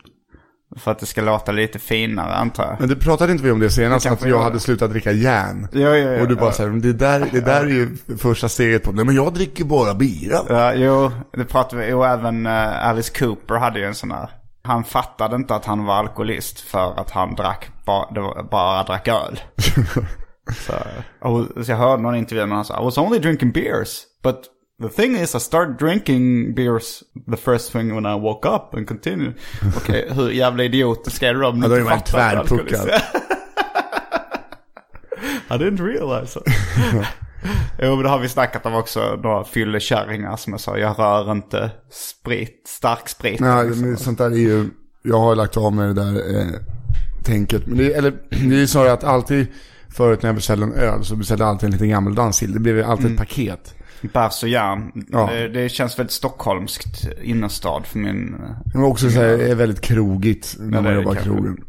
[0.77, 2.77] För att det ska låta lite finare antar jag.
[2.81, 5.13] Men det pratade inte vi om det senast, Det att jag jag- hade slutat dricka
[5.13, 5.69] järn.
[5.73, 8.83] Ja, ja, ja, och du bara säger, det där, det där är ju första steget
[8.83, 10.39] på, nej men jag dricker bara bira.
[10.49, 11.93] Ja, jo, det pratade vi.
[11.93, 14.31] Och även uh, Alice Cooper hade ju en sån här.
[14.63, 18.83] Han fattade inte att han var alkoholist för att han drack ba, det var- bara
[18.85, 19.41] drack öl.
[20.67, 20.73] så,
[21.29, 24.01] och, så jag hörde någon intervju med sa I was only drinking beers.
[24.23, 24.37] But
[24.83, 28.89] the thing is I started drinking beers the first thing when I woke up and
[28.89, 29.35] continued.
[29.77, 32.59] Okej, hur jävla idiotisk är du om du då inte man fattar att du är
[32.59, 32.81] tvärpuckad.
[32.81, 33.05] alkoholist?
[35.51, 36.45] I didn't realize it.
[37.83, 39.21] Jo men det har vi snackat om också.
[39.23, 40.79] Några fyllekärringar som jag sa.
[40.79, 43.41] Jag rör inte sprit, stark sprit.
[43.41, 44.71] Nej, men sånt där är ju,
[45.03, 46.47] jag har lagt av med det där eh,
[47.25, 47.67] tänket.
[47.67, 49.47] Men det, eller, det är ju snarare att alltid,
[49.91, 52.53] förut när jag beställde en öl så beställde jag alltid en liten gammeldans till.
[52.53, 53.15] Det blev ju alltid Mm.
[53.23, 53.75] ett paket.
[54.03, 54.93] Bärs och järn.
[55.09, 55.31] Ja.
[55.33, 58.37] Det, det känns väldigt stockholmskt innerstad för min...
[58.73, 61.33] Det var också så här, är väldigt krogigt när Ja, man jobbar i kanske.
[61.33, 61.65] krogen.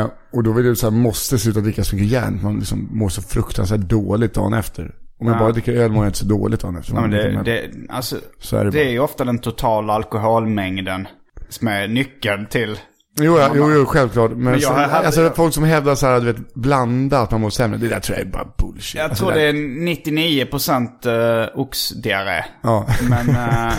[0.00, 2.40] Eh, och då vill du så här, måste sluta dricka så mycket järn.
[2.42, 4.94] Man liksom mår så fruktansvärt dåligt dagen efter.
[5.20, 5.40] Om jag Ja.
[5.40, 6.94] bara dricker öl mår jag inte så dåligt dagen efter.
[6.94, 8.84] Ja, men det, det, alltså, Så är det det bara.
[8.84, 11.08] är ju ofta den totala alkoholmängden
[11.48, 12.78] som är nyckeln till...
[13.20, 14.30] Jo, ja, jo, jo, självklart.
[14.30, 17.30] Men, jag så, har- hade- alltså, folk som hävdar så här, du vet, blanda att
[17.30, 17.78] man mår sämre.
[17.78, 18.94] Det där tror jag är bara bullshit.
[18.94, 22.44] Jag Alltså, tror det är 99% uh, oxdiarré.
[22.62, 22.86] Ja.
[23.10, 23.72] Men, eh,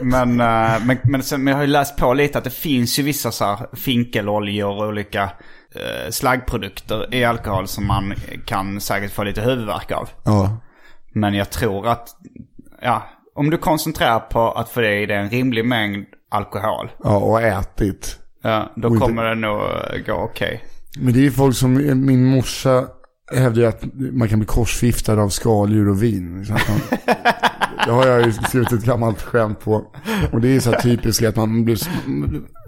[0.00, 2.98] men, eh, men, men, sen, men jag har ju läst på lite att det finns
[2.98, 8.14] ju vissa så här finkeloljor och olika uh, slaggprodukter i alkohol som man
[8.44, 10.08] kan säkert få lite huvudvärk av.
[10.24, 10.56] Ja.
[11.14, 12.08] Men jag tror att,
[12.82, 16.90] ja, om du koncentrerar på att få i dig en rimlig mängd alkohol.
[17.04, 18.18] ja, och ätit.
[18.42, 19.60] Ja, då Och inte- kommer det nog
[20.06, 20.64] gå okej.
[20.98, 21.74] Men det är ju folk som,
[22.06, 22.84] min morsa
[23.34, 26.46] hävdar ju att man kan bli korsfiftad av skaldjur och vin.
[27.86, 29.84] Det har jag ju skrivit ett gammalt skämt på.
[30.32, 31.90] Och det är så här typiskt att man blir så,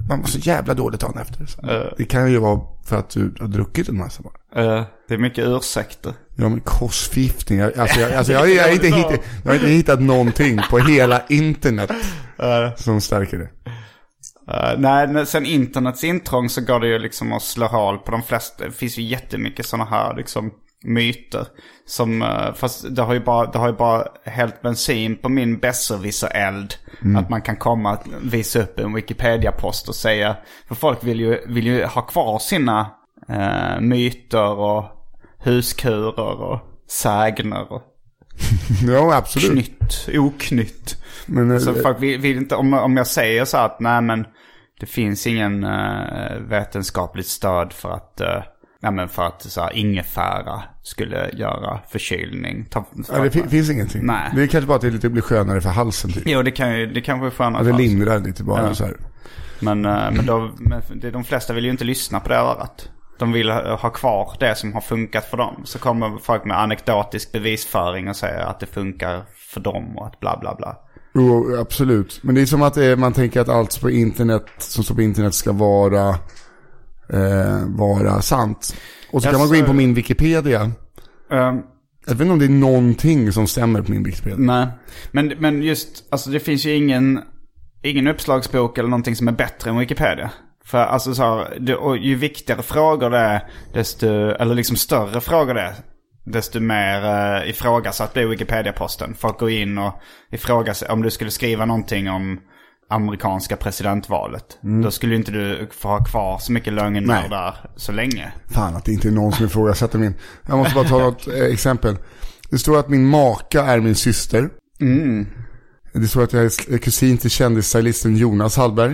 [0.08, 1.46] man mår så jävla dåligt dagen efter.
[1.46, 1.60] Så
[1.98, 4.62] Det kan ju vara för att du har druckit en massa bara.
[4.78, 6.12] Eh, det är mycket ursäkter.
[6.36, 9.68] Ja men korsfiftning, jag- alltså, jag, alltså jag, jag, har inte hittat, jag har inte
[9.68, 11.90] hittat någonting på hela internet
[12.76, 13.48] som stärker det.
[14.48, 18.22] Uh, nej, sen internets intrång så går det ju liksom att slå hål på de
[18.22, 18.64] flesta.
[18.64, 20.50] Det finns ju jättemycket sådana här liksom
[20.82, 21.46] myter.
[21.86, 25.58] Som, eh, fast det har ju bara, det har ju bara hällt bensin på min
[25.58, 26.74] besserwisser-eld.
[27.16, 30.36] Att man kan komma och visa upp en Wikipedia-post och säga.
[30.68, 32.90] För folk vill ju, vill ju ha kvar sina
[33.28, 34.84] eh, myter och
[35.38, 37.82] huskurer och sägner och
[38.86, 39.52] Ja absolut.
[39.52, 41.02] knytt, oknytt.
[41.26, 44.26] Men, Så folk vill, vill inte, om, om jag säger så att nej men
[44.80, 48.42] det finns ingen uh, vetenskapligt stöd för att, uh,
[48.82, 52.64] nej men för att så här, ingefära skulle göra förkylning.
[52.70, 54.06] Ta, ja, det fi- finns ingenting.
[54.06, 54.30] Nej.
[54.34, 56.22] Det är kanske bara att det lite blir skönare för halsen typ.
[56.26, 57.64] Jo det kan ju, det kanske är skönare.
[57.66, 58.74] Ja, det lindrar lite bara Ja.
[58.74, 58.96] så här.
[59.60, 62.90] Men, eh, men, då, men de flesta vill ju inte lyssna på det örat.
[63.18, 65.62] De vill ha, ha kvar det som har funkat för dem.
[65.64, 70.20] Så kommer folk med anekdotisk bevisföring och säger att det funkar för dem och att
[70.20, 70.76] bla bla bla.
[71.18, 72.20] Jo, absolut.
[72.22, 75.02] Men det är som att är, man tänker att allt på internet, som står på
[75.02, 76.08] internet ska vara,
[77.12, 78.76] eh, vara sant.
[79.12, 80.62] Och så kan man gå in på min Wikipedia.
[81.30, 81.62] Um,
[82.06, 84.36] Jag vet inte om det är någonting som stämmer på min Wikipedia.
[84.38, 84.66] Nej,
[85.10, 87.20] men, men just, alltså det finns ju ingen,
[87.82, 90.30] ingen uppslagsbok eller någonting som är bättre än Wikipedia.
[90.64, 95.20] För alltså så här, det, och ju viktigare frågor det är, desto, eller liksom större
[95.20, 95.74] frågor det är,
[96.32, 99.14] desto mer uh, ifrågasatt blir Wikipedia-posten.
[99.14, 99.94] Folk går in och
[100.30, 102.40] ifrågasätter, om du skulle skriva någonting om
[102.90, 104.58] amerikanska presidentvalet.
[104.82, 108.32] Då skulle inte du få ha kvar så mycket där så länge.
[108.50, 110.14] Fan att det inte är någon som ifrågasätter min.
[110.46, 111.96] Jag måste bara ta något eh, exempel.
[112.50, 114.50] Det står att min maka är min syster.
[115.92, 118.92] Det står att jag är kusin till kändisstylisten Jonas Hallberg.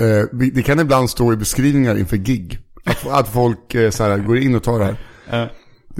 [0.00, 2.58] Eh, det kan ibland stå i beskrivningar inför gig.
[2.84, 4.96] Att, att folk eh, så här, går in och tar det här.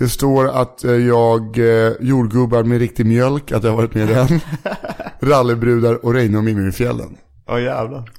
[0.00, 4.10] Det står att eh, jag eh, jordgubbar med riktig mjölk, att jag har varit med
[4.10, 4.40] i den.
[5.30, 7.16] Rallybrudar och Reine och Mimmi i fjällen.
[7.48, 8.10] Åh jävlar.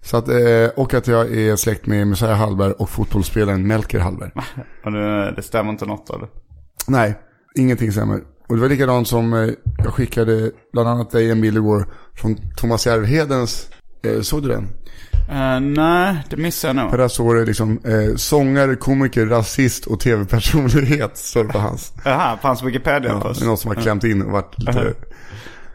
[0.00, 4.30] Så att, eh, och att jag är släkt med Messiah Hallberg och fotbollsspelaren Melker Hallberg.
[4.84, 6.28] Och det, det stämmer inte något av det.
[6.88, 7.18] Nej,
[7.54, 8.20] ingenting stämmer.
[8.48, 12.36] Och det var likadant som eh, jag skickade bland annat dig en bild igår från
[12.56, 13.70] Thomas Järvhedens,
[14.22, 14.68] såg du den?
[15.30, 17.04] Eh, nej, det missade jag För nog.
[17.04, 21.92] där står det liksom eh, sångare, komiker, rasist och tv-personlighet, står det på hans.
[22.04, 23.42] Jaha, på hans Wikipedia Ja, först.
[23.42, 24.94] är någon som har klämt in och varit lite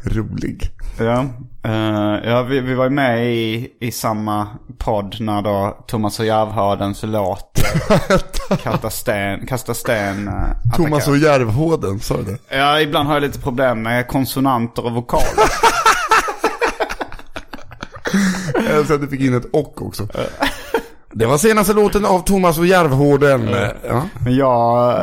[0.04, 0.70] rolig.
[1.00, 1.26] Ja,
[1.66, 6.26] Eh, ja vi, vi var ju med i, i samma podd när då Thomas och
[6.26, 7.60] Järvhödens låt
[7.90, 10.34] eh, Kasta sten, kasta sten eh,
[10.76, 11.18] Thomas och.
[11.18, 12.58] Järvhåden, sa du det?
[12.58, 15.26] Ja, ibland har jag lite problem med konsonanter och vokaler.
[18.70, 20.08] Älskar att du fick in ett och också.
[21.14, 23.50] Det var senaste låten av Thomas och Järvhåden.
[23.88, 24.04] Ja.
[24.24, 25.00] Men jag,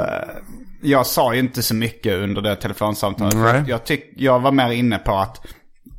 [0.82, 3.34] jag sa ju inte så mycket under det telefonsamtalet.
[3.34, 3.64] Nej.
[3.66, 5.40] Jag, tyck, jag var mer inne på att,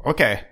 [0.03, 0.43] okej,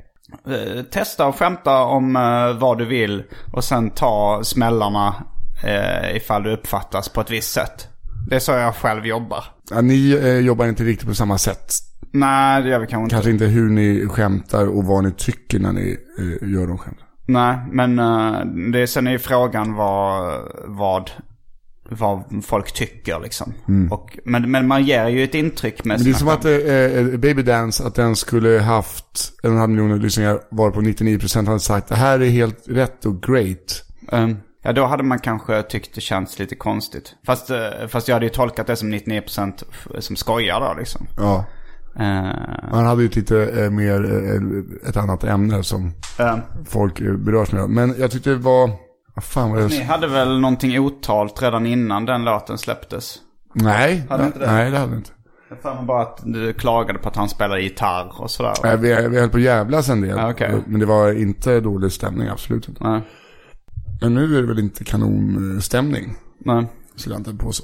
[0.48, 3.24] eh, testa och skämta om eh, vad du vill.
[3.54, 5.16] Och sen ta smällarna
[5.64, 7.88] eh, ifall du uppfattas på ett visst sätt.
[8.30, 9.44] Det är så jag själv jobbar.
[9.70, 10.10] Ja, ni
[10.42, 11.74] jobbar inte riktigt på samma sätt.
[12.12, 13.16] Nej, det gör vi kanske inte.
[13.16, 17.06] Kanske inte hur ni skämtar och vad ni tycker när ni eh, gör de skämten.
[17.28, 21.12] Nej, men uh, det sen är ju frågan vad, vad,
[21.90, 23.54] vad folk tycker liksom.
[23.92, 26.04] Och, men, men man ger ju ett intryck med Mm.
[26.04, 26.46] Men det är som att
[27.06, 31.46] eh, eh, Baby Dance, att den skulle haft en halv miljon lyssningar, var på 99%
[31.48, 33.84] hade sagt det här är helt rätt och great.
[34.12, 37.16] Um, ja, då hade man kanske tyckt det känns lite konstigt.
[37.26, 41.08] Fast, eh, fast jag hade ju tolkat det som 99% f- som skojar då liksom.
[41.18, 41.46] Ja.
[42.00, 44.04] Uh, Man hade ju lite eh, mer
[44.84, 45.92] eh, ett annat ämne som
[46.66, 47.70] folk eh, berörs med.
[47.70, 48.70] Men jag tyckte det var,
[49.16, 49.68] vad fan var det?
[49.68, 53.16] ni hade väl någonting otalt redan innan den låten släpptes?
[53.54, 54.52] Nej, Hade inte det?
[54.52, 55.12] nej det hade vi inte.
[55.50, 58.54] Jag för mig bara att du klagade på att han spelade gitarr och sådär.
[58.64, 60.20] Nej, vi, vi höll på att jävlas en del.
[60.32, 60.62] Okej.
[60.68, 62.84] Men det var inte dålig stämning, absolut inte.
[62.84, 63.02] Nej,
[64.02, 66.16] Men nu är det väl inte kanonstämning.
[66.40, 66.66] nej.
[66.96, 67.64] Skulle jag inte på så.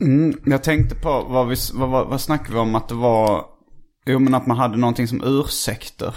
[0.00, 3.44] Mm, jag tänkte på, vad, vi, vad, vad, vad snackade vi om att det var?
[4.06, 6.14] Jo men att man hade någonting som ursäkter.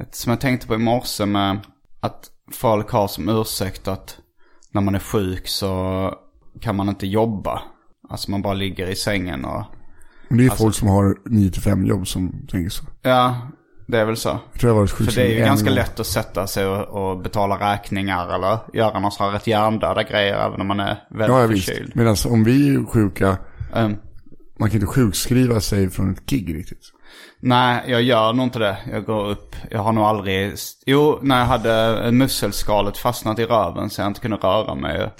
[0.00, 1.58] Ett, som jag tänkte på i morse med
[2.00, 4.16] att folk har som ursäkt att
[4.72, 6.14] när man är sjuk så
[6.60, 7.62] kan man inte jobba.
[8.08, 9.64] Alltså man bara ligger i sängen och...
[10.28, 12.84] Men det är Alltså- folk som har 9-5 jobb som tänker så.
[13.02, 13.36] Ja,
[13.86, 14.28] det är väl så.
[14.52, 15.74] Jag tror jag varit För det är ju ganska gång.
[15.74, 20.46] lätt att sätta sig och, och betala räkningar eller göra sån här rätt hjärndöda grejer
[20.46, 21.68] även om man är Ja, väldigt visst.
[21.68, 21.92] förkyld.
[21.96, 23.36] Medan om vi är sjuka,
[23.74, 23.96] Um,
[24.58, 26.92] man kan inte sjukskriva sig från ett gig riktigt.
[27.42, 28.76] Nej, jag gör nog inte det.
[28.92, 29.56] Jag går upp.
[29.70, 30.54] Jag har nog aldrig...
[30.86, 35.10] Jo, när jag hade musselskalet fastnat i röven så jag inte kunde röra mig.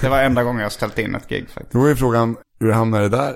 [0.00, 1.72] Det var- enda gången jag ställt in ett gig faktiskt.
[1.72, 3.34] Då är frågan, hur hamnar det där?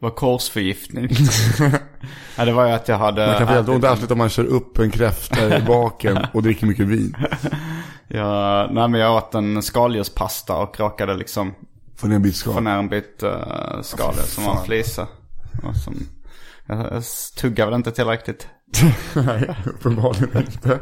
[0.00, 1.08] Det var korsförgiftning.
[2.36, 3.26] ja, det var ju att jag hade...
[3.26, 6.42] Man kan få jävla ont arslet om man kör upp en kräfta i baken och
[6.42, 7.16] dricker mycket vin.
[8.08, 11.54] Ja, nej men jag åt en skaldjurspasta och råkade liksom
[11.96, 12.52] Får ni en bit skal?
[12.54, 15.06] få ner en bit uh, skaldjur som var en flisa.
[15.84, 15.94] Som,
[16.70, 17.02] jag,
[17.40, 18.46] tuggade väl inte tillräckligt.
[19.14, 20.80] Nej, uppenbarligen inte.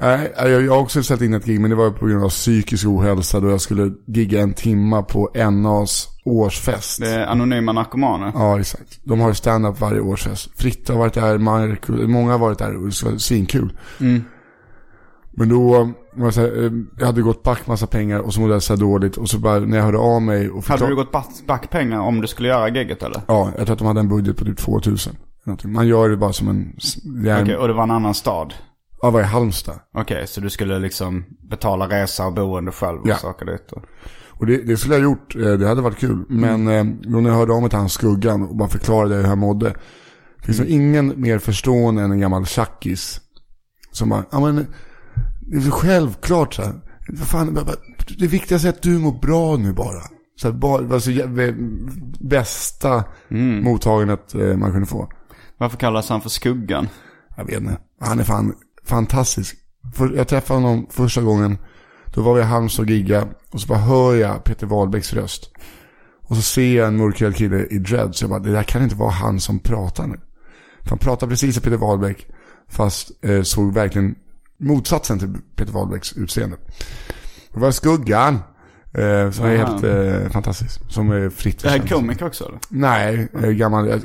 [0.00, 2.86] Nej, jag har också ställt in ett gig, men det var på grund av psykisk
[2.86, 7.00] ohälsa då jag skulle gigga en timma på NAs årsfest.
[7.00, 8.32] Det är anonyma narkomaner.
[8.34, 9.00] Ja, exakt.
[9.04, 10.60] De har ju stand-up varje årsfest.
[10.60, 13.78] Fritte har varit där, Mark, många har varit där och det vara svinkul.
[15.30, 18.52] Men då var jag här, eh, jag hade gått back massa pengar och så mådde
[18.52, 19.16] jag så dåligt.
[19.16, 21.12] Och så bara när jag hörde av mig och Hade du gått
[21.46, 23.22] back, pengar om du skulle göra gigget eller?
[23.28, 25.16] Ja, jag tror att de hade en budget på typ 2000.
[25.44, 25.72] Någonting.
[25.72, 26.72] Man gör det bara som en...
[27.24, 28.54] Det Okej, och det var en annan stad?
[29.02, 29.80] Ja, vad är Halmstad?
[29.94, 33.16] Okej, så du skulle liksom betala resa och boende själv och Ja.
[33.16, 33.72] saker dit?
[33.72, 33.82] Och...
[34.42, 36.24] Och det, det skulle jag ha gjort, eh, det hade varit kul.
[36.28, 39.22] Men eh, då när jag hörde av mig till han Skuggan och bara förklarade hur
[39.24, 39.74] jag mådde.
[40.38, 43.20] Det finns nog ingen mer förstående än en gammal tjackis.
[43.90, 44.66] Som bara, ja men,
[45.46, 46.74] det är självklart så här.
[47.16, 47.66] Fan,
[48.18, 50.02] det viktigaste är att du mår bra nu bara.
[50.36, 51.10] Så här, bara, alltså,
[52.20, 53.04] bästa
[53.62, 55.08] mottagandet eh, man kunde få.
[55.58, 56.88] Varför kallas han för Skuggan?
[57.36, 57.78] Jag vet inte.
[58.00, 59.56] Han är fan fantastisk.
[59.94, 61.58] För, jag träffade honom första gången.
[62.14, 63.28] Då var vi i Halmstad och gigga.
[63.50, 65.50] Och så bara hör jag Peter Wahlbecks röst.
[66.22, 68.18] Och så ser jag en mörkhyad kille i dreads.
[68.18, 70.20] Så jag bara, det där kan inte vara han som pratar nu.
[70.82, 72.26] För han pratar precis som Peter Wahlbeck.
[72.68, 74.14] Fast eh, såg verkligen
[74.62, 76.56] motsatsen till Peter Wahlbecks utseende.
[77.54, 78.34] Det var Skuggan.
[78.94, 80.80] Eh, som är helt eh, fantastisk.
[80.88, 82.58] Som är fritt Det här komiker också eller?
[82.68, 83.88] Nej, eh, gammal.
[83.90, 83.96] eh,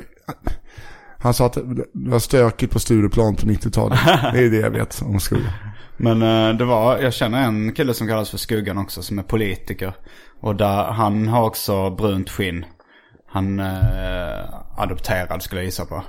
[1.18, 3.98] Han sa att det var stökigt på Stureplan på 90-talet.
[4.32, 5.50] Det är det jag vet om Skuggan.
[5.96, 9.22] Men eh, det var, jag känner en kille som kallas för Skuggan också som är
[9.22, 9.94] politiker.
[10.40, 12.64] Och där, han har också brunt skinn.
[13.30, 14.44] Han eh,
[14.76, 16.04] adopterad skulle jag gissa på.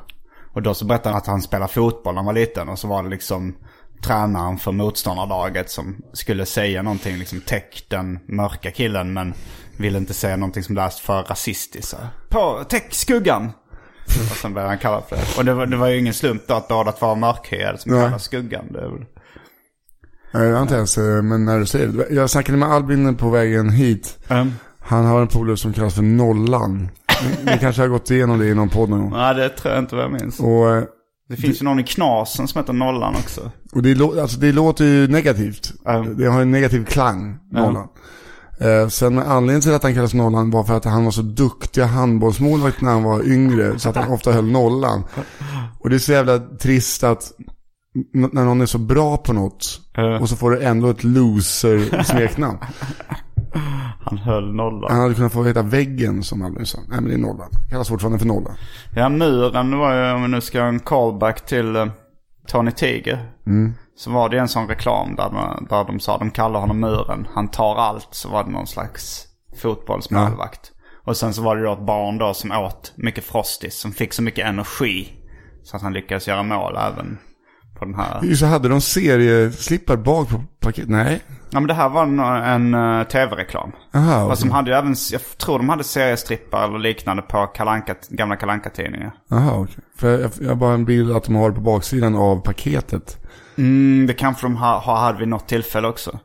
[0.54, 2.70] Och då så berättade han att han spelade fotboll när han var liten.
[2.70, 3.56] Och så var det liksom
[4.02, 9.14] tränaren för motståndarlaget som skulle säga någonting, liksom täck den mörka killen.
[9.14, 9.34] Men
[9.78, 11.88] ville inte säga någonting som lät för rasistiskt.
[11.90, 11.98] så
[12.30, 13.52] På, täck skuggan!
[14.32, 15.38] Och sen blev han kallad för det.
[15.38, 17.92] Och det var, det var ju ingen slump då att båda två var mörkhyade som
[17.92, 18.66] kallas skuggan.
[18.72, 19.06] Det väl...
[20.32, 22.08] Nej, Jag har inte ens, eh, men när du säger det.
[22.10, 24.20] Jag snackade med Albin på vägen hit.
[24.28, 24.54] Um.
[24.80, 26.90] Han har en polare som kallas för Nollan.
[27.24, 29.12] Ni- Ni kanske har gått igenom det i någon podd någon gång.
[29.12, 30.40] Nej, det tror jag inte vad jag minns.
[30.40, 30.84] Och, eh,
[31.30, 33.52] Det finns ju någon i Knasen som heter Nollan också.
[33.74, 35.72] och det, alltså det låter ju negativt.
[35.86, 36.06] Ja.
[36.18, 37.88] Det har en negativ klang, Nollan.
[38.62, 41.82] Eh, sen anledningen till att han kallas Nollan var för att han var så duktig
[41.82, 43.80] handbollsmålvakt när han var yngre.
[43.80, 45.04] Så att han ofta höll nollan.
[45.80, 47.32] Och det är så jävla trist att
[48.14, 50.20] när någon är så bra på något Ja.
[50.20, 52.58] och så får du ändå ett loser-smeknamn.
[54.06, 54.92] Han höll Nollan.
[54.92, 56.80] Han hade kunnat få heta Väggen som Albin sa.
[56.88, 57.50] Nej men det är Nollan.
[57.70, 58.56] Kallas fortfarande för Nollan.
[58.96, 61.88] Ja, muren var ju, om vi nu ska göra en callback till uh,
[62.48, 63.32] Tony Tiger.
[63.96, 67.28] Så var det en sån reklam där, man, där de sa de kallar honom muren.
[67.34, 68.08] Han tar allt.
[68.12, 69.26] Så var det någon slags
[69.62, 70.72] fotbollsmålvakt.
[71.06, 73.80] Och sen så var det då ett barn då som åt mycket Frosties.
[73.80, 75.14] Som fick så mycket energi.
[75.64, 77.18] Så att han lyckades göra mål även
[77.80, 78.36] på den här.
[78.36, 80.90] Så hade de serieslippar bak på paketet?
[80.90, 81.22] Nej.
[81.50, 83.72] Ja men det här var en, en uh, tv-reklam.
[83.94, 84.50] Aha, Fast okej.
[84.50, 88.70] de hade ju även, jag tror de hade seriestrippar eller liknande på Kalanka, gamla kalanka
[88.70, 89.84] tidningar Aha, okej.
[89.98, 93.18] För jag, jag har bara en bild att de har det på baksidan av paketet.
[93.58, 96.20] Mm, det kanske de ha, ha, hade vid något tillfälle också.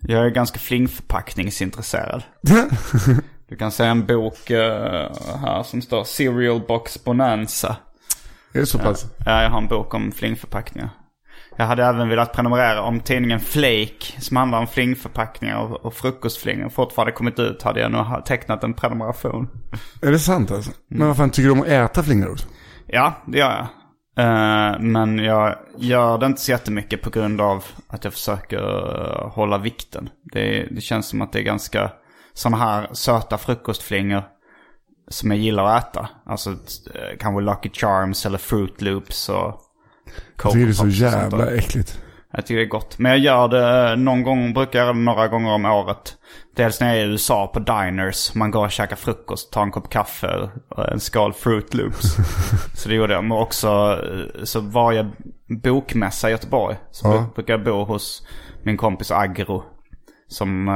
[0.00, 2.22] Jag är ganska flingförpackningsintresserad.
[3.48, 5.10] Du kan se en bok eh,
[5.44, 7.76] här som står Cereal Box Bonanza.
[8.52, 9.06] Är det så pass?
[9.26, 10.90] Ja, jag har en bok om flingförpackningar.
[11.56, 16.68] Jag hade även velat prenumerera om tidningen Flake som handlar om flingförpackningar och, och frukostflingor
[16.68, 19.48] fortfarande kommit ut hade jag nog tecknat en prenumeration.
[20.02, 20.70] Är det sant alltså?
[20.88, 22.46] Men vad fan, tycker du om att äta flingor också?
[22.86, 23.66] Ja, det gör jag.
[24.16, 29.30] Eh, men jag gör det inte så jättemycket på grund av att jag försöker eh,
[29.30, 30.08] hålla vikten.
[30.32, 31.90] Det, det känns som att det är ganska
[32.32, 34.22] sådana här söta frukostflingor
[35.08, 36.08] som jag gillar att äta.
[36.26, 39.60] Alltså eh, kanske Lucky Charms eller Fruit Loops och
[40.42, 42.00] Jag tycker det är så jävla äckligt.
[42.32, 42.98] Jag tycker det är gott.
[42.98, 46.16] Men jag gör det eh, någon gång, brukar det några gånger om året.
[46.56, 48.34] Dels när jag är i USA på diners.
[48.34, 52.16] Man går och käkar frukost, tar en kopp kaffe och en skål Fruit Loops.
[52.74, 53.24] så det gjorde jag.
[53.24, 53.68] Men också
[54.38, 55.10] eh, så varje
[55.62, 57.12] bokmässa i Göteborg så Ja.
[57.12, 58.26] bru- brukar jag bo hos
[58.62, 59.62] min kompis Agro.
[60.28, 60.74] Som eh,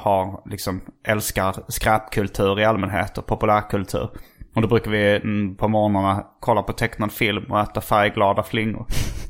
[0.00, 4.08] har liksom älskar skräpkultur i allmänhet och populärkultur.
[4.54, 8.86] Och då brukar vi mm, på morgnarna kolla på tecknad film och äta färgglada flingor.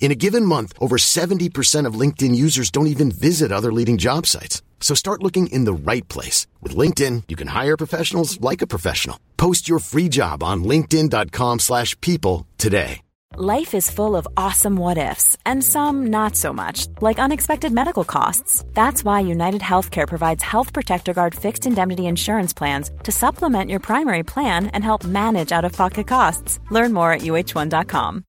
[0.00, 4.26] In a given month, over 70% of LinkedIn users don't even visit other leading job
[4.26, 4.62] sites.
[4.80, 6.46] So start looking in the right place.
[6.62, 9.20] With LinkedIn, you can hire professionals like a professional.
[9.36, 13.02] Post your free job on linkedin.com/people slash people today.
[13.36, 18.04] Life is full of awesome what ifs, and some not so much, like unexpected medical
[18.04, 18.64] costs.
[18.74, 23.80] That's why United Healthcare provides Health Protector Guard fixed indemnity insurance plans to supplement your
[23.80, 26.58] primary plan and help manage out of pocket costs.
[26.70, 28.24] Learn more at uh1.com.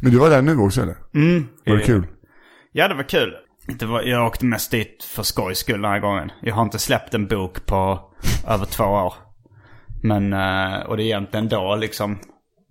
[0.00, 0.96] Men du var där nu också eller?
[1.14, 1.48] Mm.
[1.66, 2.06] Var det kul?
[2.72, 3.36] Ja, det var kul.
[3.66, 6.32] Det var, jag åkte mest dit för skojs skull den här gången.
[6.42, 8.10] Jag har inte släppt en bok på
[8.48, 9.14] över två år.
[10.02, 12.18] Men, eh, och det är egentligen då liksom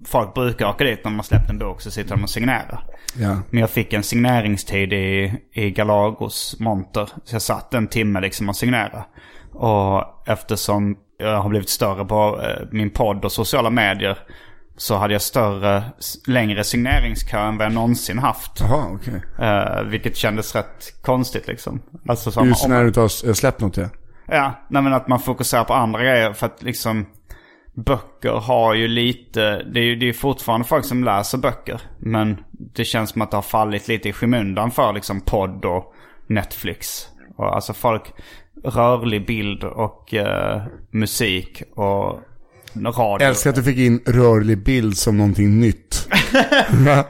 [0.05, 2.83] folk brukar åka dit när man släppt en bok så sitter de och signerar.
[3.15, 3.37] Ja.
[3.49, 7.09] Men jag fick en signeringstid i, i Galagos monter.
[7.23, 9.05] Så jag satt en timme liksom och signerade.
[9.53, 14.17] Och eftersom jag har blivit större på eh, min podd och sociala medier.
[14.81, 15.83] Så hade jag större,
[16.27, 18.59] längre signeringskö än vad jag någonsin haft.
[18.59, 19.21] Jaha, okej.
[19.39, 21.81] Eh, vilket kändes rätt konstigt liksom.
[22.07, 23.89] Alltså som, Just om när man- du har släppt något ja.
[24.27, 27.05] Ja, nej men att man fokuserar på andra grejer för att liksom
[27.73, 31.81] Böcker har ju lite, det är ju det är fortfarande folk som läser böcker.
[31.99, 35.93] Men det känns som att det har fallit lite i skymundan för liksom podd och
[36.27, 37.07] Netflix.
[37.37, 38.03] Och alltså folk,
[38.63, 40.61] rörlig bild och eh,
[40.91, 42.19] musik och
[42.75, 43.27] radio.
[43.27, 46.07] Älskar att du fick in rörlig bild som någonting nytt.
[46.71, 47.03] Nej,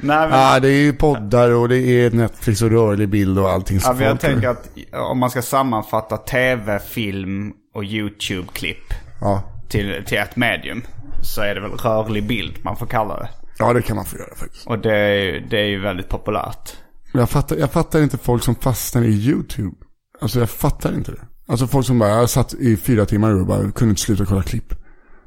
[0.00, 3.80] men, Ja, det är ju poddar och det är Netflix och rörlig bild och allting.
[3.82, 9.42] ja, jag tänker att om man ska sammanfatta tv, film och YouTube-klipp Ja.
[9.68, 10.82] till, till ett medium.
[11.22, 13.28] Så är det väl rörlig bild man får kalla det.
[13.58, 14.66] ja, det kan man få göra faktiskt.
[14.66, 16.72] Och det är, det är ju väldigt populärt.
[17.12, 19.76] Jag fattar, jag fattar inte folk som fastnar i YouTube.
[20.20, 21.20] Alltså jag fattar inte det.
[21.48, 24.42] Alltså folk som bara, jag satt i fyra timmar och bara kunde inte sluta kolla
[24.42, 24.74] klipp.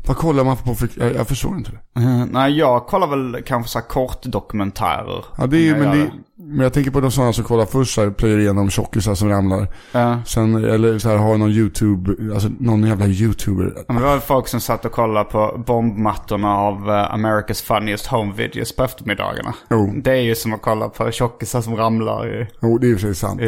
[0.08, 2.02] Vad kollar man på för, jag, jag förstår inte det.
[2.02, 5.26] Eh, nej, jag kollar väl kanske så här kortdokumentärer.
[5.38, 7.66] Ja, det är ju, jag men, det, men jag tänker på de sådana som kollar
[7.66, 9.68] först så här, plöjer igenom tjockisar som ramlar.
[9.92, 10.20] Ja.
[10.26, 13.74] Sen, eller så här, har någon YouTube, alltså någon jävla YouTuber.
[13.76, 18.08] Ja, men Det var folk som satt och kollade på bombmattorna av eh, America's Funniest
[18.08, 19.54] Home Videos på eftermiddagarna.
[19.70, 19.94] Jo.
[19.96, 22.50] Det är ju som att kolla på tjockisar som ramlar.
[22.62, 23.42] Jo, det är och för sig sant.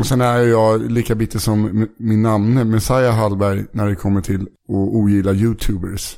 [0.00, 4.42] Och sen är jag lika bitter som min namne, Messiah Hallberg, när det kommer till
[4.42, 6.16] att ogilla YouTubers.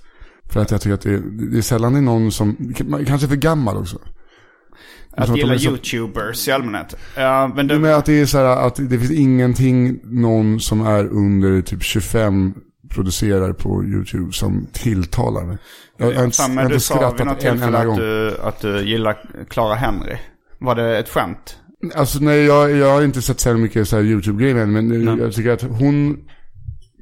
[0.51, 2.75] För att jag tycker att det är, det är sällan det är någon som,
[3.07, 3.99] kanske för gammal också.
[5.17, 6.97] att att gilla så- YouTubers i allmänhet.
[7.17, 7.79] Ja, men det...
[7.79, 11.83] Men att det är så här att det finns ingenting någon som är under typ
[11.83, 12.55] 25
[12.89, 15.59] producerar på YouTube som tilltalar mig.
[15.97, 17.97] Jag, har inte- jag har du inte skrattat en enda att gång.
[17.99, 19.17] du, att du gillar
[19.49, 20.17] Clara Henry.
[20.61, 21.57] Var det ett skämt?
[21.95, 25.19] Alltså nej, jag, jag har inte sett så mycket så här YouTube-grejer än, men Nej.
[25.19, 26.17] jag tycker att hon,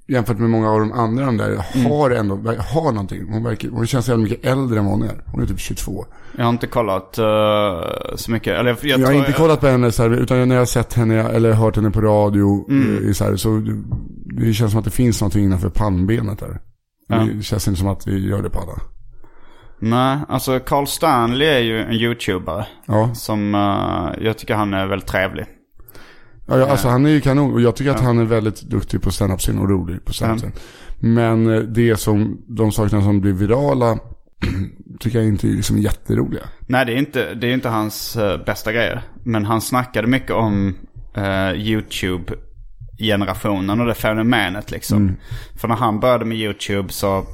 [0.08, 1.86] jämfört med många av de andra där, Mm.
[1.92, 3.32] har ändå, har någonting.
[3.32, 5.22] Hon, verkar, hon känns jävligt mycket äldre än vad hon är.
[5.26, 6.04] Hon är typ 22.
[6.36, 8.58] Jag har inte kollat eh, så mycket.
[8.58, 10.66] Eller jag, jag Jag, har inte kollat på henne så här, utan när jag har
[10.66, 13.06] sett henne eller hört henne på radio, Mm.
[13.06, 13.82] eh, så, här, så det,
[14.46, 16.60] det känns som att det finns någonting innanför pannbenet där.
[17.08, 17.16] Ja.
[17.36, 18.80] Det känns inte som att vi gör det på alla.
[19.80, 22.66] Nej, alltså Carl Stanley är ju en YouTubare.
[22.86, 25.46] Ja, Som eh, jag tycker han är väldigt trevlig.
[26.46, 29.02] ja ja, alltså han är ju kanon och jag tycker att han är väldigt duktig
[29.02, 30.52] på stand-up-scen och rolig på stand-up-scen.
[31.00, 33.98] Men eh, det som, de sakerna som blir virala,
[35.00, 36.42] tycker jag inte är liksom jätteroliga.
[36.66, 39.02] Nej, det är inte, det är inte hans eh, bästa grejer.
[39.24, 40.74] Men han snackade mycket om
[41.14, 45.16] eh, YouTube-generationen och det fenomenet liksom.
[45.60, 47.26] För när han började med YouTube så,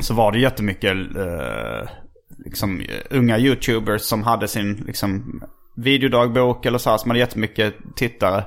[0.00, 1.88] så var det jättemycket eh,
[2.44, 5.42] liksom, unga YouTubers som hade sin liksom,
[5.76, 8.44] videodagbok eller så här, som hade jättemycket tittare.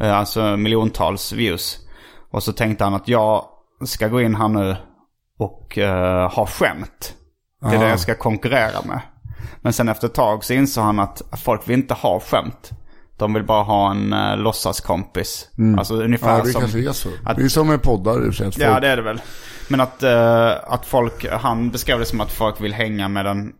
[0.00, 1.78] Eh, alltså miljontals views.
[2.30, 3.44] Och så tänkte han att jag
[3.84, 4.76] ska gå in här nu
[5.38, 7.14] och eh, ha skämt.
[7.60, 7.88] Det är det Ah.
[7.88, 9.00] jag ska konkurrera med.
[9.60, 12.70] Men sen efter ett tag så insåg han att folk vill inte ha skämt.
[13.18, 15.48] De vill bara ha en uh, låtsaskompis.
[15.78, 16.38] Alltså ungefär Mm.
[16.38, 16.60] Ja, det som...
[16.60, 17.08] kanske är så.
[17.24, 19.20] att- Det är som med poddar i folk- Ja, det är det väl.
[19.68, 23.52] Men att, eh, att folk, han beskrev det som att folk vill hänga med den,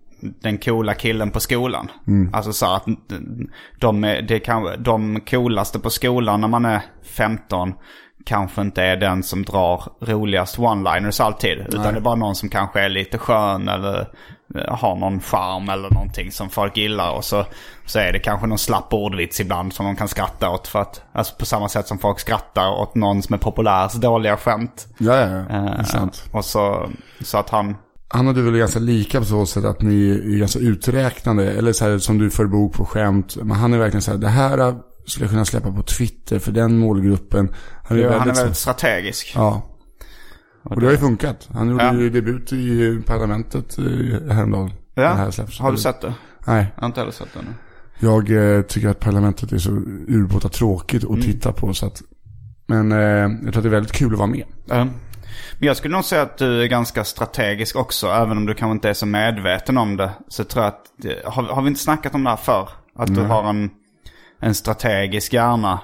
[0.42, 1.90] den coola killen på skolan.
[2.06, 2.34] Mm.
[2.34, 2.84] Alltså så att
[3.80, 7.74] de, är, det kan, de coolaste på skolan när man är 15
[8.26, 11.58] kanske inte är den som drar roligast one-liners alltid.
[11.68, 13.98] Utan det är bara någon som kanske är lite skön eller
[14.54, 17.10] eh, har någon charm eller någonting som folk gillar.
[17.12, 17.44] Och så,
[17.88, 20.66] så är det kanske någon slapp ordvits ibland som de kan skratta åt.
[20.68, 24.36] För att, alltså på samma sätt som folk skrattar åt någon som är populärs dåliga
[24.36, 24.86] skämt.
[24.98, 25.36] Ja, ja, ja.
[25.48, 26.24] Det är Eh, sant.
[26.32, 27.76] och så, så att han...
[28.08, 31.52] Han och du är väl ganska lika på så sätt att ni är ganska uträknande.
[31.52, 33.36] Eller så här som du för bok på skämt.
[33.36, 34.74] Men han är verkligen så här, det här
[35.06, 37.54] skulle jag kunna släppa på Twitter för den målgruppen.
[37.88, 39.32] Han är han är väldigt, väldigt strategisk.
[39.36, 39.62] Ja.
[40.62, 41.48] Och det har ju funkat.
[41.52, 41.94] Han gjorde Ja.
[41.94, 43.84] ju debut i parlamentet eh,
[44.34, 44.70] häromdagen.
[44.94, 46.14] Ja, här har du sett det?
[46.46, 46.66] Nej.
[46.74, 47.54] Jag har inte heller sett det nu.
[48.00, 49.70] Jag eh, tycker att parlamentet är så
[50.08, 51.18] urbåta tråkigt Mm.
[51.18, 52.02] att titta på så att.
[52.66, 54.44] Men eh, jag tror att det är väldigt kul att vara med.
[54.66, 54.84] Ja.
[55.58, 58.06] Men jag skulle nog säga att du är ganska strategisk också.
[58.06, 60.10] Även om du kanske inte är så medveten om det.
[60.28, 62.68] Så tror jag att, det- har, har vi inte snackat om det här förr?
[62.96, 63.70] Att du har en,
[64.40, 65.80] en strategisk hjärna.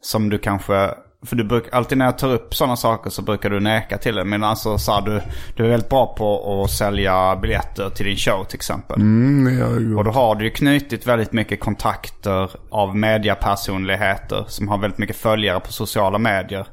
[0.00, 0.90] Som du kanske,
[1.26, 4.14] för du brukar, alltid när jag tar upp sådana saker så brukar du neka till
[4.14, 4.24] det.
[4.24, 5.20] Men alltså så du,
[5.56, 9.00] du är väldigt bra på att sälja biljetter till din show till exempel.
[9.00, 14.68] Mm, jag, jag, Och då har du ju knutit väldigt mycket kontakter av mediapersonligheter som
[14.68, 16.66] har väldigt mycket följare på sociala medier.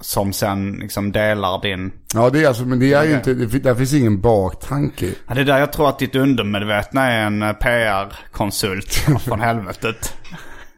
[0.00, 1.92] som sen liksom delar din...
[2.14, 5.06] Ja, det är alltså, men det är ju inte, det, där finns ingen baktanke.
[5.28, 10.14] Ja, det är där jag tror att ditt undermedvetna är en eh, PR-konsult från helvetet.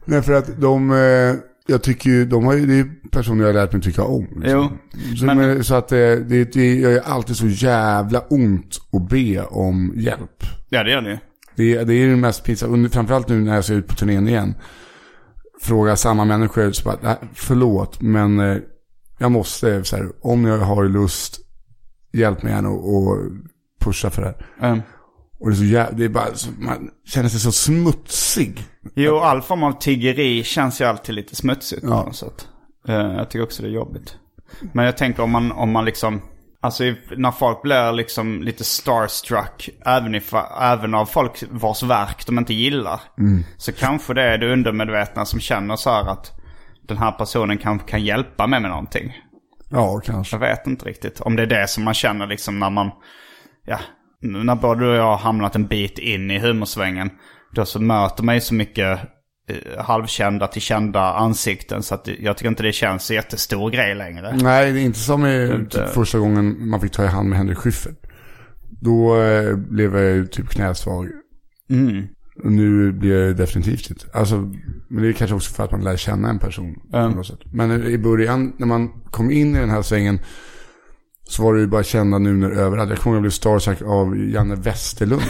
[0.04, 1.34] Nej, för att de, eh,
[1.66, 4.26] jag tycker ju, de har ju, det är personer jag har lärt mig tycka om.
[4.36, 4.78] Liksom.
[5.10, 9.08] Jo, Så, men- så att det, det, det gör ju alltid så jävla ont att
[9.08, 10.42] be om hjälp.
[10.68, 11.20] Ja, det gör det.
[11.56, 14.54] Det, det är det mest pinsamma, framförallt nu när jag ser ut på turnén igen.
[15.62, 18.56] Fråga samma människor, så bara, "Nej, förlåt, men eh,
[19.18, 21.38] jag måste, så här, om jag har lust,
[22.12, 23.18] hjälp mig gärna och, och
[23.80, 24.68] pusha för det här.
[24.70, 24.82] Mm.
[25.44, 26.26] Och det är så jävla, det är bara,
[26.58, 28.62] man känner sig så smutsig.
[28.94, 32.04] Jo, all form av tiggeri känns ju alltid lite smutsigt på Ja.
[32.04, 32.48] något sätt.
[32.88, 34.16] Eh, Jag tycker också det är jobbigt.
[34.72, 36.22] Men jag tänker om man, om man liksom,
[36.60, 36.84] alltså
[37.16, 42.54] när folk blir liksom lite starstruck, även, if, även av folk vars verk de inte
[42.54, 43.00] gillar.
[43.56, 46.32] Så kanske det är det undermedvetna som känner så här att
[46.88, 49.12] den här personen kanske kan hjälpa mig med någonting.
[49.70, 50.34] Ja, kanske.
[50.36, 51.20] Jag vet inte riktigt.
[51.20, 52.90] Om det är det som man känner liksom när man,
[53.66, 53.78] ja,
[54.24, 57.10] när både du och jag har hamnat en bit in i humorsvängen.
[57.54, 59.00] Då så möter man ju så mycket
[59.48, 61.82] eh, halvkända till kända ansikten.
[61.82, 64.36] Så att jag tycker inte det känns så jättestor grej längre.
[64.42, 67.38] Nej, det är inte som i typ, första gången man fick ta i hand med
[67.38, 67.98] Henrik Schyffert.
[68.80, 71.08] Då eh, blev jag ju typ knäsvag.
[71.70, 72.06] Mm.
[72.44, 74.06] Och nu blir jag definitivt inte.
[74.14, 74.36] Alltså,
[74.88, 76.74] men det är kanske också för att man lär känna en person.
[77.24, 77.38] Sätt.
[77.52, 80.18] Men i början, när man kom in i den här svängen.
[81.28, 82.90] Så var det ju bara kända numer överallt.
[82.90, 85.22] Jag kommer ihåg jag blev starstruck av Janne Westerlund.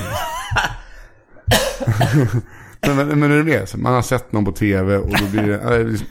[2.87, 3.69] men, men, men är du med?
[3.69, 6.07] Så Man har sett någon på tv och då blir det, ja, det är liksom,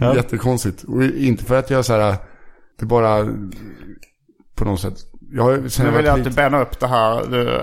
[0.16, 0.82] jättekonstigt.
[0.82, 2.16] Och inte för att jag så här,
[2.78, 3.28] det är bara
[4.54, 4.98] på något sätt.
[5.36, 7.22] Jag sen Nu vill jag inte liten- bänna upp det här.
[7.30, 7.44] Du,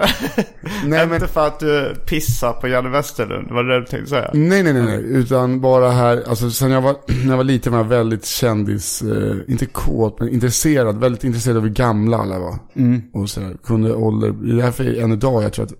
[0.85, 3.51] Nej, men, Inte för att du pissar på Janne Westerlund.
[3.51, 4.29] Var det det du tänkte säga?
[4.33, 4.99] nej, nej, nej, nej.
[5.03, 6.95] Utan bara här, alltså sen jag var,
[7.25, 10.99] när jag var liten var jag väldigt kändis, eh, inte kåt, men intresserad.
[10.99, 12.55] Väldigt intresserad av hur gamla alla var.
[13.13, 15.73] Och så här, kunde ålder, det är därför än idag jag tror att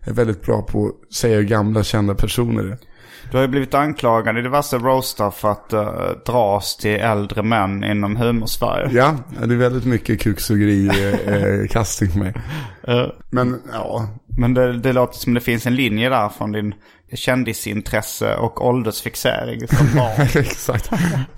[0.00, 2.78] jag är väldigt bra på att säga hur gamla kända personer är.
[3.30, 7.84] Du har ju blivit anklagad i diverse roastar för att uh, dras till äldre män
[7.84, 8.88] inom humorsverige.
[8.92, 9.16] Ja,
[9.46, 10.88] det är väldigt mycket kuksugeri
[11.26, 12.34] eh, casting för mig.
[13.30, 14.08] Men ja,
[14.38, 16.74] Men det, det låter som det finns en linje där från din
[17.12, 20.28] kändisintresse och åldersfixering som barn.
[20.34, 20.90] exakt.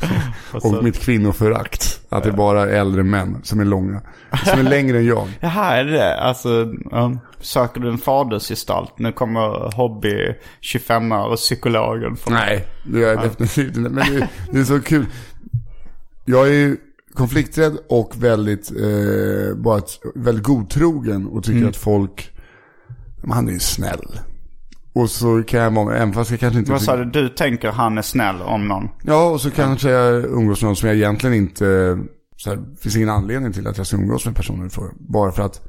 [0.52, 2.00] Och mitt kvinnoförakt.
[2.08, 4.02] Att det är bara är äldre män som är långa.
[4.44, 5.28] Som är längre än jag.
[5.40, 6.20] Jaha, är det?
[6.20, 8.98] Alltså, ja, söker du en fadersgestalt?
[8.98, 12.16] Nu kommer hobby 25 år och psykologen.
[12.16, 13.90] Från Nej, det gör jag definitivt inte.
[13.90, 15.06] Men det, det är så kul.
[16.24, 16.76] Jag är ju
[17.14, 21.26] konflikträdd och väldigt, eh, bara ett, väldigt godtrogen.
[21.26, 22.30] Och tycker att folk,
[23.30, 24.20] han är ju snäll.
[24.92, 26.72] Och så kan jag vara, även fast jag kanske inte...
[26.72, 27.04] Vad sa du?
[27.04, 28.88] Du tänker han är snäll om någon?
[29.02, 31.98] Ja, och så kanske jag umgås med någon som jag egentligen inte...
[32.36, 34.90] Så här, finns ingen anledning till att jag ska umgås med personer för.
[35.12, 35.68] Bara för att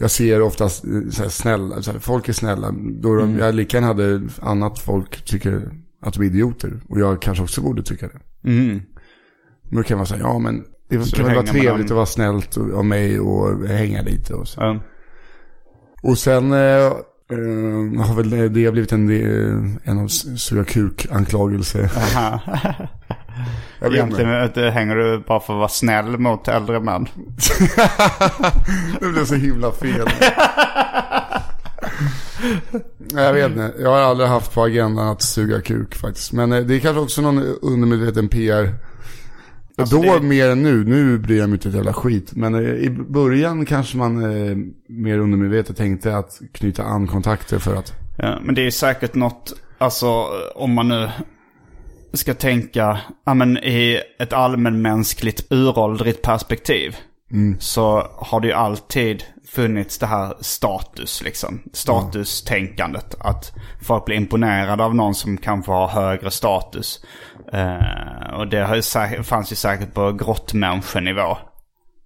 [0.00, 2.74] jag ser oftast eh, så här, snälla, så här, folk är snälla.
[3.02, 5.70] Då de, jag lika gärna hade annat folk tycker
[6.02, 6.80] att de är idioter.
[6.88, 8.50] Och jag kanske också borde tycka det.
[8.50, 8.82] Mm.
[9.62, 11.96] Men då kan man säga, ja men det Så kan väl vara med trevligt att
[11.96, 14.60] vara snällt och- av mig och hänga lite och så.
[14.60, 14.80] Ja.
[16.02, 16.92] Och sen eh,
[17.30, 19.10] eh, har väl det blivit en,
[19.84, 21.90] en av suga kuk-anklagelse.
[21.96, 22.40] Aha.
[23.80, 24.22] Jag vet inte.
[24.22, 27.08] Egentligen eh, hänger du bara för att vara snäll mot äldre män.
[29.00, 30.08] Det blev så himla fel.
[33.12, 33.72] Jag vet inte.
[33.78, 36.32] Jag har aldrig haft på agendan att suga kuk faktiskt.
[36.32, 38.74] Men eh, det är kanske också någon undermedveten PR.
[39.78, 40.84] Alltså, Då det- mer än nu.
[40.84, 42.32] Nu bryr jag mig inte ett jävla skit.
[42.34, 44.56] Men eh, i början kanske man eh,
[44.88, 47.92] mer undermedvetet tänkte att knyta an kontakter för att...
[48.18, 51.10] Ja, men det är säkert något, alltså om man nu
[52.12, 56.96] ska tänka, ja men i ett allmänmänskligt uråldrigt perspektiv.
[57.58, 61.62] Så har det ju alltid funnits det här status liksom.
[61.72, 63.14] Statustänkandet.
[63.18, 63.52] Att
[63.82, 67.04] folk blir imponerade av någon som kanske har högre status.
[67.52, 71.36] Eh, och det har ju säkert, fanns ju säkert på grottmänniskenivå.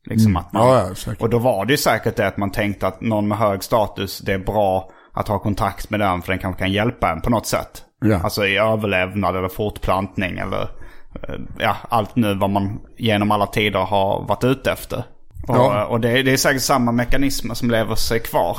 [0.07, 2.87] Liksom att man, Ja, ja, och då var det ju säkert det att man tänkte
[2.87, 6.39] att någon med hög status, det är bra att ha kontakt med den för den
[6.39, 7.83] kanske kan hjälpa en på något sätt.
[8.05, 8.21] Ja.
[8.25, 10.61] Alltså i överlevnad eller fortplantning eller
[11.29, 14.99] eh, ja, allt nu vad man genom alla tider har varit ute efter.
[15.49, 15.85] Och, Ja.
[15.87, 18.57] och det, det är säkert samma mekanismer som lever sig kvar.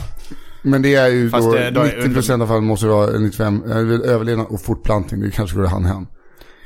[0.64, 3.12] Men det är ju Fast då, det- då är 90% av fallen måste det vara
[3.20, 3.78] 95, eh,
[4.14, 5.22] överlevnad och fortplantning.
[5.22, 6.08] Det kanske går hand i hand.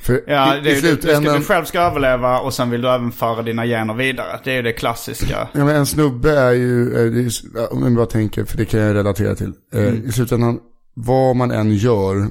[0.05, 1.35] För Ja, i, det, i är- du, du, ska, slutändan...
[1.39, 4.39] du själv ska överleva och sen vill du även föra dina gener vidare.
[4.43, 5.47] Det är ju det klassiska.
[5.53, 8.65] Ja, men en snubbe är ju, eh, är, ja, om man bara tänker, för det
[8.65, 9.53] kan jag relatera till.
[9.73, 10.05] Eh, Mm.
[10.07, 10.59] I slutändan,
[10.93, 12.27] vad man än gör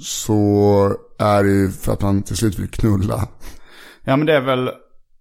[0.00, 3.28] så är det ju för att man till slut vill knulla.
[4.04, 4.70] Ja men det är väl,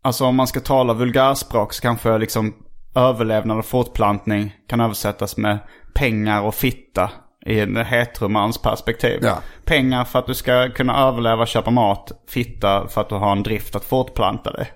[0.04, 2.54] alltså om man ska tala vulgärspråk så kanske liksom
[2.96, 5.60] överlevnad och fortplantning kan översättas med
[5.94, 7.12] pengar och fitta
[7.46, 9.20] i en heteromans perspektiv.
[9.24, 9.38] Ja.
[9.66, 13.44] Pengar för att du ska kunna överleva köpa mat, fitta för att du har en
[13.44, 14.72] drift att fortplanta dig.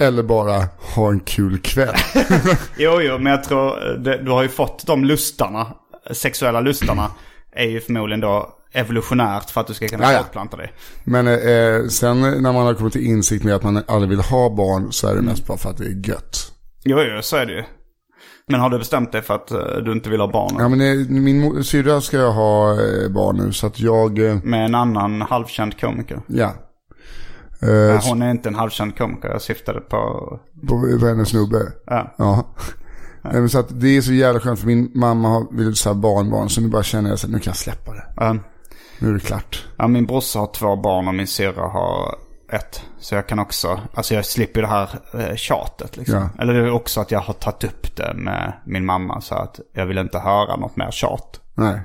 [0.00, 0.64] Eller bara
[0.94, 1.94] ha en kul kväll.
[2.78, 5.66] Jo, jo, men jag tror eh, det, du har ju fått de lustarna,
[6.10, 7.10] sexuella lustarna,
[7.52, 10.18] är ju förmodligen då evolutionärt för att du ska kunna Ja, ja.
[10.18, 10.72] fortplanta dig.
[11.04, 14.50] Men eh, sen när man har kommit till insikt med att man aldrig vill ha
[14.50, 16.52] barn så är det mest bara för att det är gött.
[16.84, 17.64] Jo, jo, så är det ju.
[18.50, 20.56] Men har du bestämt dig för att eh, du inte vill ha barn?
[20.58, 24.64] Ja men eh, min syrra ska jag ha eh, barn nu så att jag, Med
[24.64, 26.20] en annan halvkänd komiker?
[26.26, 26.52] ja.
[27.62, 29.96] Eh, Nej, hon är inte en halvkänd komiker, jag syftade på...
[30.68, 31.72] på, på hennes snubbe.
[31.86, 32.14] Ja.
[32.18, 32.54] Ja.
[33.22, 36.48] Men så att det är så jävla skönt för min mamma vill så här barnbarn
[36.50, 38.04] så nu bara känner jag att nu kan jag släppa det.
[38.16, 38.36] Ja.
[38.98, 39.68] Nu är det klart.
[39.76, 42.14] Ja, min brorsa har två barn och min syrra har
[42.52, 42.82] ett.
[43.00, 46.14] Så jag kan också, alltså jag slipper det här eh, tjatet liksom.
[46.16, 46.42] Ja.
[46.42, 49.60] Eller det är också att jag har tagit upp det med min mamma så att
[49.72, 51.40] jag vill inte höra något mer tjat.
[51.54, 51.80] Nej.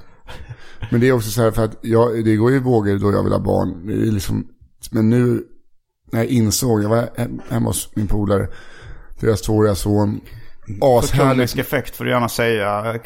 [0.92, 3.24] Men det är också så här för att jag, det går ju vågor då jag
[3.24, 3.88] vill ha barn.
[3.88, 4.48] Det är liksom,
[4.92, 5.44] men nu
[6.12, 8.48] när jag insåg, jag var hem- hemma hos min polare,
[9.20, 10.22] deras tvååriga son.
[10.82, 11.60] Ashärlig.
[11.60, 13.00] Effekt får du gärna säga.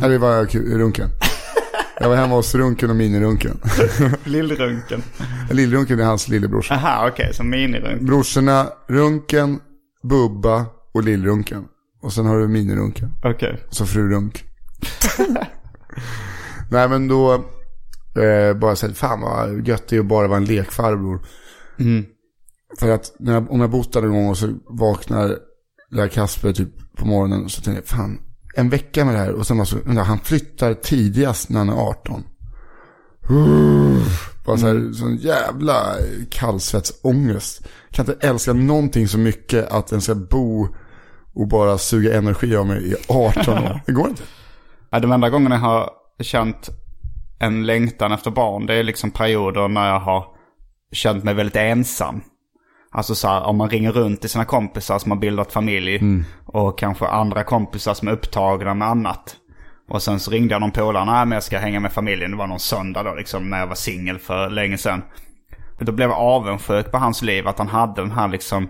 [0.00, 0.44] Ja, det var
[0.78, 1.08] runken.
[2.02, 3.60] Jag var hemma hos runken och minirunken.
[4.24, 5.02] Lillrunken.
[5.50, 6.74] Lillrunken är hans lillebrorsa.
[6.74, 8.06] Aha, okej, så minirunken.
[8.06, 9.60] Brorsorna Runken,
[10.02, 11.64] Bubba och Lillrunken.
[12.02, 13.12] Och sen har du minirunken.
[13.24, 13.64] Okej.
[13.68, 14.44] Och så fru Runk.
[16.70, 20.44] Nej men då eh, bara säga fan vad gött det är att bara vara en
[20.44, 21.20] lekfarbror.
[22.78, 25.36] För att när jag, om jag bott där en gång och så vaknar
[25.90, 28.18] där Kasper typ på morgonen så tänker jag fan
[28.60, 31.74] en vecka med det här och sen bara så, han flyttar tidigast när han är
[31.74, 32.24] 18.
[33.30, 35.94] Uff, bara så här, sån jävla
[36.30, 37.66] kallsvetsångest.
[37.90, 40.68] Kan inte älska någonting så mycket att den ska bo
[41.34, 43.80] och bara suga energi av mig i 18 år.
[43.86, 44.22] Det går inte.
[44.90, 45.90] Ja, de enda gångerna jag har
[46.20, 46.70] känt
[47.38, 50.24] en längtan efter barn, det är liksom perioder när jag har
[50.92, 52.20] känt mig väldigt ensam.
[52.92, 56.00] Alltså så här, om man ringer runt till sina kompisar som har bildat familj
[56.46, 59.36] och kanske andra kompisar som är upptagna med annat.
[59.88, 62.30] Och sen så ringde jag någon polare, nej men jag ska hänga med familjen.
[62.30, 65.02] Det var någon söndag då liksom när jag var singel för länge sedan.
[65.78, 68.68] Då blev jag avundsjuk på hans liv, att han hade den här liksom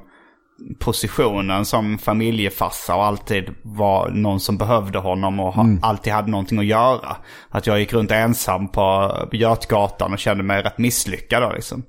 [0.78, 6.58] positionen som familjefarsa och alltid var någon som behövde honom och ha, alltid hade någonting
[6.58, 7.16] att göra.
[7.48, 11.82] Att jag gick runt ensam på Götgatan och kände mig rätt misslyckad då liksom.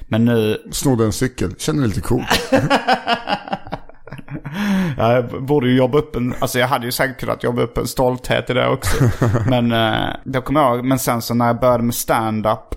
[0.00, 2.24] Men nu, Snodde en cykel, känner mig lite cool.
[4.96, 7.86] jag borde ju jobba upp en, alltså jag hade ju säkert kunnat jobba upp en
[7.86, 9.04] stolthet i det också.
[9.46, 12.74] men eh, då kommer jag ihåg, men sen så när jag började med stand-up,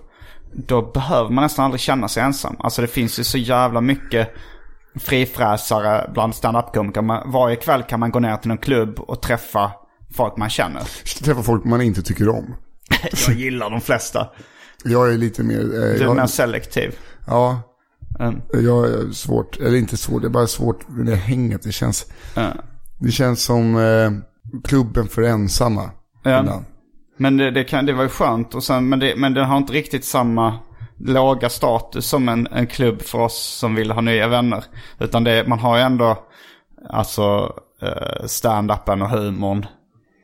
[0.54, 2.56] då behöver man nästan aldrig känna sig ensam.
[2.60, 4.34] Alltså det finns ju så jävla mycket
[5.00, 7.32] frifräsare bland stand-up-komiker.
[7.32, 9.72] Varje kväll kan man gå ner till någon klubb och träffa
[10.14, 10.82] folk man känner.
[11.24, 12.56] Träffa folk man inte tycker om.
[13.28, 14.28] Jag gillar de flesta.
[14.84, 15.60] Jag är lite mer...
[15.60, 16.96] Eh, Du är jag, mer selektiv.
[17.28, 17.62] Ja,
[18.20, 18.42] Mm.
[18.54, 19.58] jag är svårt.
[19.60, 21.64] Eller inte svårt, det är bara svårt med det hänget.
[21.64, 22.52] Det känns, Ja.
[23.00, 24.12] det känns som eh,
[24.64, 25.90] klubben för ensamma.
[26.24, 26.40] Ja.
[26.40, 26.66] ibland.
[27.18, 28.56] Men det, det, kan, det var ju skönt.
[28.56, 30.60] Och sen, men, det, men den har inte riktigt samma
[31.06, 34.64] låga status som en, en klubb för oss som vill ha nya vänner.
[35.00, 36.18] Utan det, man har ju ändå
[36.90, 39.66] alltså eh, stand-upen och humorn.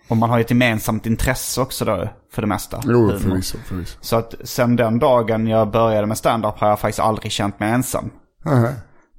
[0.09, 2.81] Och man har ju ett gemensamt intresse också då för det mesta.
[2.85, 3.97] Jo, förvisso, förvisso.
[4.01, 7.71] Så att sen den dagen jag började med stand-up har jag faktiskt aldrig känt mig
[7.71, 8.09] ensam.
[8.45, 8.75] Nähä.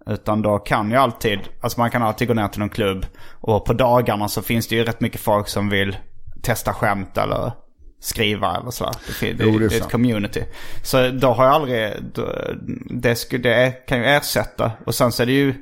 [0.06, 3.06] Utan då kan jag alltid, alltså man kan alltid gå ner till någon klubb.
[3.40, 5.96] Och på dagarna så finns det ju rätt mycket folk som vill
[6.42, 7.52] testa skämt eller
[8.00, 8.94] skriva eller sådär.
[9.20, 10.42] Det, det, Jo, det är ett community.
[10.82, 11.92] Så då har jag aldrig,
[12.90, 14.72] det, det kan ju ersätta.
[14.86, 15.54] Och sen så är det ju,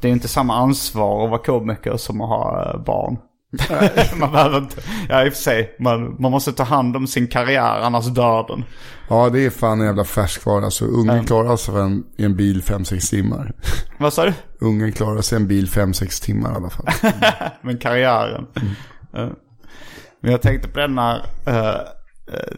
[0.00, 3.16] det är inte samma ansvar att vara komiker som att ha eh, barn.
[4.16, 4.76] man behöver inte,
[5.08, 8.46] ja i och för sig, man, man måste ta hand om sin karriär annars dör
[8.48, 8.64] den.
[9.08, 10.64] Ja, det är fan en jävla färskvara.
[10.64, 13.52] Alltså, ungen klarar sig en, i en bil 5-6 timmar.
[13.98, 14.32] Vad sa du?
[14.60, 16.86] Ungen klarar sig i en bil 5-6 timmar i alla fall.
[17.62, 18.46] Men karriären.
[19.12, 19.30] Ja.
[20.22, 21.16] Men jag tänkte på den när
[21.46, 21.80] eh,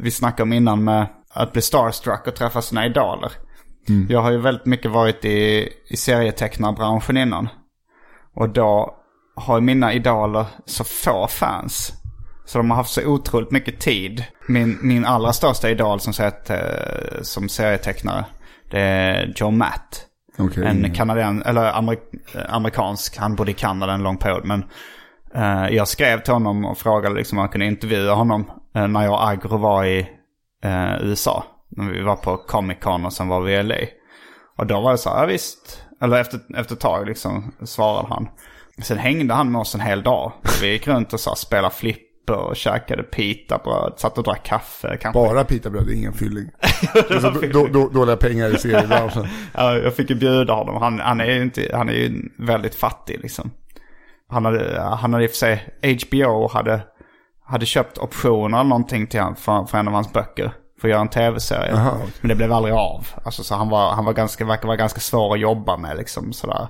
[0.00, 3.32] vi snackade om innan med att bli starstruck och träffa sina idoler.
[4.08, 7.48] Jag har ju väldigt mycket varit i, i serietecknarbranschen innan.
[8.34, 8.94] Och då
[9.36, 11.92] har mina idoler så få fans.
[12.44, 14.24] Så de har haft så otroligt mycket tid.
[14.48, 18.24] Min, min allra största idol som, sett, eh, som serietecknare,
[18.70, 20.06] det är Joe Matt.
[20.38, 20.66] Okej.
[20.66, 22.00] En kanadien, eller amerik,
[22.48, 24.44] amerikansk, han bodde i Kanada en lång period.
[24.44, 24.64] Men
[25.70, 29.12] jag skrev till honom och frågade liksom om jag kunde intervjua honom eh, när jag
[29.12, 29.98] och Agro var i
[30.64, 31.44] eh, USA.
[31.68, 33.76] När vi var på Comic Con och sen var vi i LA.
[34.58, 35.82] Och då var det så här, ja, visst.
[36.00, 38.28] Eller efter, efter ett tag liksom svarade han.
[38.82, 40.32] Sen hängde han med oss en hel dag.
[40.62, 43.92] Vi gick runt och så här, spelade flipper och käkade pitabröd.
[43.96, 44.96] Satt och drack kaffe.
[45.00, 45.20] Kanske.
[45.20, 46.50] Bara pitabröd, ingen fylling.
[46.92, 49.28] Det är så då, då, dåliga pengar i seriebranschen.
[49.54, 50.82] Ja, jag fick ju bjuda honom.
[50.82, 53.50] Han, han, är ju inte, han är ju väldigt fattig liksom.
[54.34, 56.82] Han hade, han hade i och för sig, HBO hade,
[57.44, 60.52] hade köpt optioner eller någonting till han för, för en av hans böcker.
[60.80, 61.72] För att göra en tv-serie.
[61.72, 62.08] Okej.
[62.20, 63.06] Men det blev aldrig av.
[63.24, 66.32] Alltså så han var, han var ganska, verkar vara ganska svår att jobba med liksom
[66.32, 66.68] sådär.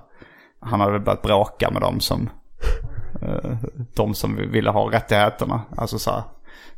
[0.60, 2.30] Han hade väl börjat bråka med dem som,
[3.22, 3.50] eh,
[3.96, 5.62] de som ville ha rättigheterna.
[5.76, 6.22] Alltså så här,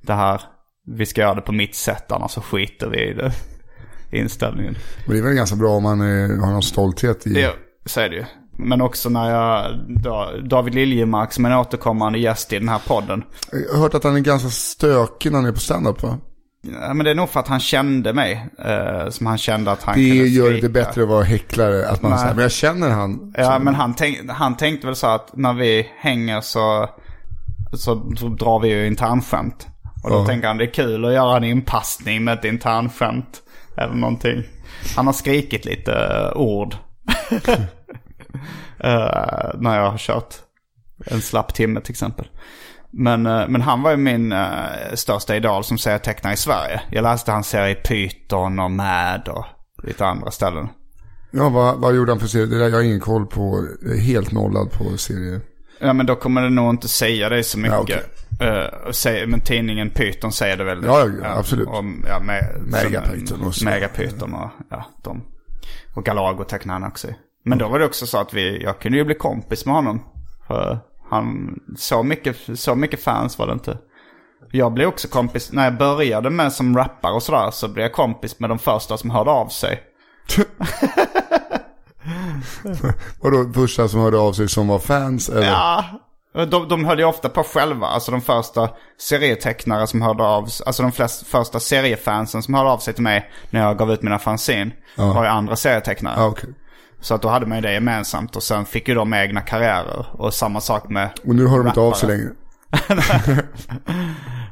[0.03, 0.41] det här,
[0.87, 3.32] vi ska göra det på mitt sätt annars så skiter vi i det.
[4.18, 4.74] Inställningen.
[5.07, 7.34] Men det är väl ganska bra om man eh, har någon stolthet i...
[7.34, 7.53] Det,
[7.84, 8.24] så är det ju.
[8.59, 9.75] Men också när jag,
[10.49, 13.23] David Liljemark som är en återkommande gäst i den här podden.
[13.53, 16.19] Jag har hört att han är ganska stökig när han är på standup va?
[16.81, 18.47] Ja, men det är nog för att han kände mig.
[18.67, 21.89] Eh, som han kände att han Det kunde gör det bättre att vara häcklare.
[21.89, 23.33] Att man säger, men jag känner han.
[23.37, 26.89] Ja, men han, tänk, han tänkte väl så att när vi hänger så,
[27.73, 29.69] så, så drar vi ju internskämt.
[30.05, 30.27] Och då Ja.
[30.27, 33.43] tänker han det är kul att göra en inpassning med ett internskämt.
[33.77, 34.43] Eller någonting.
[34.97, 36.75] Han har skrikit lite eh, ord.
[38.78, 40.34] Eh, när jag har kört
[41.07, 42.28] en slapp timme till exempel.
[42.91, 44.49] Men, eh, men han var ju min uh,
[44.95, 46.80] största idol som serietecknare i Sverige.
[46.91, 49.45] Jag läste hans serie Python och Mad och
[49.82, 50.68] lite andra ställen.
[51.30, 52.47] Ja, vad, vad gjorde han för serie?
[52.47, 53.68] Det där jag har ingen koll på.
[54.01, 55.41] Helt nollad på serier.
[55.80, 58.20] Ja men då kommer det nog inte säga det så mycket.
[58.39, 58.47] Ja.
[58.47, 60.84] Eh, och säga- men tidningen Python säger det väl.
[60.84, 61.68] Ja, ja, absolut.
[61.68, 63.64] Om, ja, med, Megapython och så.
[63.64, 65.22] Megapython och ja, de.
[65.95, 67.14] Och Galago tecknar han också i.
[67.49, 70.03] Men då var det också så att vi, jag kunde ju bli kompis med honom.
[70.47, 70.78] För
[71.11, 73.78] han, så mycket, så mycket fans var det inte.
[74.51, 77.92] Jag blev också kompis, när jag började med som rappare och sådär så blev jag
[77.92, 79.82] kompis med de första som hörde av sig.
[83.20, 85.28] Vadå, första som hörde av sig som var fans?
[85.28, 85.47] Eller?
[85.47, 85.84] Ja,
[86.32, 87.86] de, de höll ju ofta på själva.
[87.86, 88.68] Alltså de första
[88.99, 93.03] serietecknare som hörde av sig, alltså de flest, första seriefansen som hörde av sig till
[93.03, 96.14] mig när jag gav ut mina fanzine var ju andra serietecknare.
[96.18, 96.51] Ja, okej.
[97.01, 100.07] Så att då hade man ju det gemensamt och sen fick ju de egna karriärer.
[100.12, 102.30] Och samma sak med Och nu hör de inte av sig längre.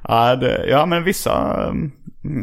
[0.09, 1.93] Ja, det, ja men vissa, um,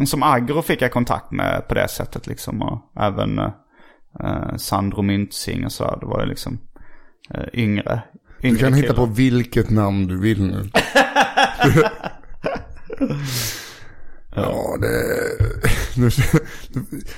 [0.06, 2.62] som Agro fick jag kontakt med på det sättet liksom.
[2.62, 5.96] Och även uh, Sandro Myntzing och så.
[6.00, 6.60] Det var ju liksom
[7.38, 8.02] uh, yngre.
[8.42, 10.70] Du yngre kan hitta på vilket namn du vill nu.
[14.36, 14.88] ja, det...
[15.96, 16.10] Nu,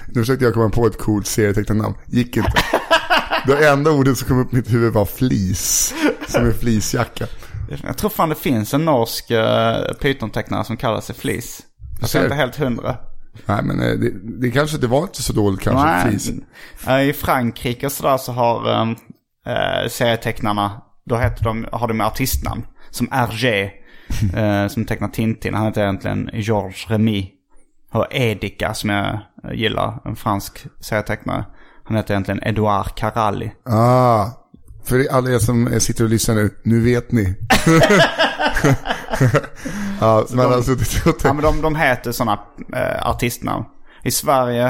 [0.08, 1.96] nu, försökte jag komma på ett coolt serietecknarnamn.
[2.06, 2.52] Gick inte.
[3.48, 5.94] Det enda ordet som kom upp i mitt huvud var flis.
[6.28, 7.28] Som en fleecejacka.
[7.84, 9.38] Jag tror fan det finns en norsk uh,
[10.02, 11.62] Python-tecknare som kallar sig Flis.
[12.02, 12.98] Jag är inte helt hundra.
[13.46, 16.10] Nej, men eh, det, det kanske det var inte så dåligt kanske.
[16.10, 16.32] Flis.
[16.88, 22.02] Eh, I Frankrike och sådär så har um, uh, serietecknarna, då heter de, har de
[22.02, 22.66] artistnamn.
[22.92, 23.72] Som Hergé,
[24.36, 25.54] eh, som tecknar Tintin.
[25.54, 27.30] Han heter egentligen Georges Remy.
[27.92, 29.20] Och Edika som jag
[29.54, 31.46] gillar, en fransk serietecknare.
[31.84, 33.52] Han heter egentligen Edouard Caralli.
[33.66, 34.26] Ah,
[34.86, 37.24] för alla er som sitter och lyssnar nu, nu vet ni.
[40.00, 42.40] ja, har suttit och Ja men de, de heter sådana
[42.76, 43.66] eh, artistnamn.
[44.04, 44.68] I Sverige,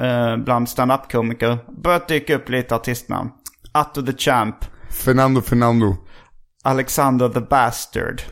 [0.00, 3.30] eh, bland stand-up-komiker, börjat dyka upp lite artistnamn.
[3.72, 4.56] Atto the Champ,
[4.90, 5.96] Fernando Fernando.
[6.64, 8.22] Alexander the Bastard.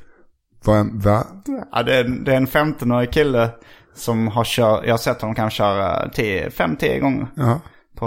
[0.64, 1.26] Vad va?
[1.72, 3.50] Ja, det, är, en- det är en 15-årig kille
[3.94, 7.60] som har kört, jag har sett honom kanske köra 5-10 gånger Ja.
[7.96, 8.06] på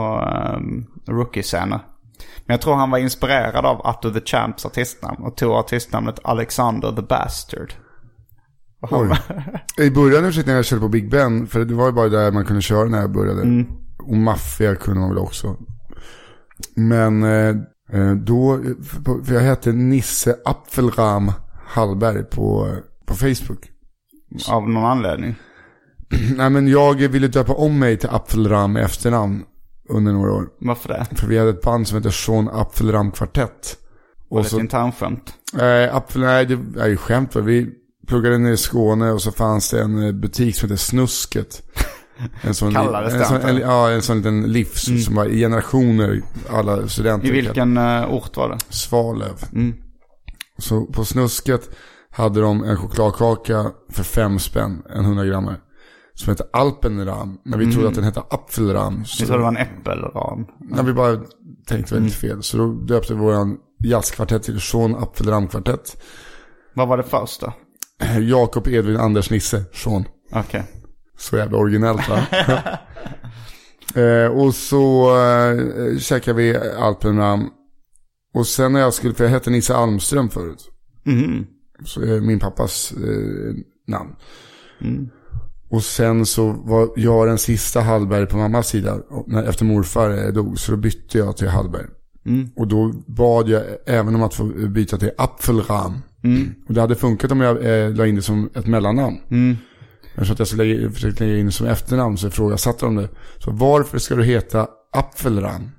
[0.57, 1.79] um, rookie-scener.
[2.45, 6.91] Men jag tror han var inspirerad av Atto the Champs artistnamn och tog artistnamnet Alexander
[6.91, 7.73] the Bastard.
[8.81, 9.09] Oj.
[9.85, 12.45] I början försökte jag köra på Big Ben, för det var ju bara där man
[12.45, 13.41] kunde köra när jag började.
[13.41, 13.67] Mm.
[13.99, 15.55] Och maffia kunde man väl också.
[16.75, 17.55] Men eh,
[17.93, 18.59] eh, då,
[19.25, 21.31] för jag hette Nisse Apfelram
[21.65, 23.69] Hallberg på, på Facebook.
[24.49, 25.35] Av någon anledning.
[26.35, 29.43] Nej men jag ville döpa om mig till Apfelram i efternamn
[29.89, 30.47] under några år.
[30.59, 31.05] Varför det?
[31.15, 33.77] För vi hade ett band som hette Sean Apfelram Kvartett.
[34.29, 35.33] Var det ett internskämt?
[35.61, 37.41] eh, Apfel, nej det är ju skämt va.
[37.41, 37.69] Vi
[38.07, 41.61] pluggade ner i Skåne och så fanns det en eh, butik som hette Snusket.
[42.41, 43.57] En sån, Kallades det, en sån, en.
[43.57, 47.27] Ja, en sån liten livs som var i generationer, alla studenter.
[47.27, 48.57] I vilken uh, ort var det?
[48.69, 49.43] Svalöv.
[49.53, 49.73] Mm.
[50.57, 51.69] Så på Snusket
[52.11, 55.59] hade de en chokladkaka för fem spänn, en 100 grammar.
[56.13, 57.37] Som hette Alpenram.
[57.43, 59.05] Men vi trodde att den hette Apfelram.
[59.05, 60.45] Så Vi trodde det var en äppelram.
[60.59, 61.19] när vi bara
[61.67, 62.43] tänkte väldigt fel.
[62.43, 66.03] Så då döpte vi våran jazzkvartett till Sean Apfelram kvartett.
[66.73, 67.53] Vad var det första?
[68.21, 70.05] Jakob Edvin Anders Nisse, Sean.
[70.31, 70.63] Okej.
[71.17, 72.19] Så jävla originellt va?
[73.95, 77.49] Eh, och så eh, käkade vi Alpenram.
[78.35, 80.69] Och sen när jag skulle, för jag hette Nisse Almström förut.
[81.03, 81.45] Mhm.
[81.85, 83.55] Så är min pappas eh,
[83.87, 84.15] namn.
[84.81, 85.09] Mm.
[85.69, 88.99] Och sen så var jag den sista Hallberg på mammas sida.
[89.27, 90.59] När, efter morfar eh, dog.
[90.59, 91.85] Så då bytte jag till Hallberg.
[92.25, 92.49] Mm.
[92.55, 95.93] Och då bad jag även om att få byta till Apfelram.
[96.23, 96.55] Mm.
[96.67, 99.17] Och det hade funkat om jag eh, la in det som ett mellannamn.
[99.31, 99.57] Mm.
[100.15, 102.95] Jag så att jag skulle lägga, försökte lägga in det som efternamn så ifrågasatte de
[102.95, 103.09] det.
[103.37, 105.71] Så varför ska du heta Apfelram?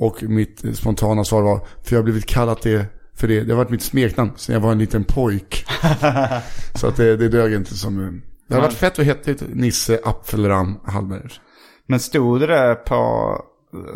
[0.00, 2.86] Och mitt spontana svar var, för jag har blivit kallat det
[3.16, 3.40] för det.
[3.40, 5.66] Det har varit mitt smeknamn sen jag var en liten pojk.
[6.74, 8.04] så att det, det dög inte som...
[8.04, 8.10] eh,
[8.48, 11.28] Det hade varit fett att heta Nisse Apfelram Hallberg.
[11.86, 13.32] Men stod det på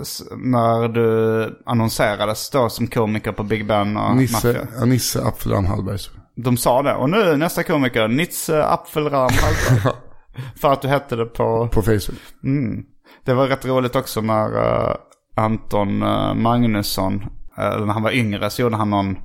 [0.03, 4.67] s- när du annonserades då som komiker på Big Ben och Nisse, Mafia?
[4.79, 5.99] ja, Nisse Apfelram Hallberg.
[6.37, 6.95] De sa det.
[6.95, 9.95] Och nu nästa komiker, Nitze Apfelram Hallberg.
[10.61, 11.69] För att du hette det på...
[11.73, 12.21] På Facebook.
[12.45, 12.83] Mm.
[13.25, 14.95] Det var rätt roligt också när eh,
[15.35, 17.15] Anton eh, Magnusson,
[17.59, 19.17] eh, när han var yngre så gjorde han någon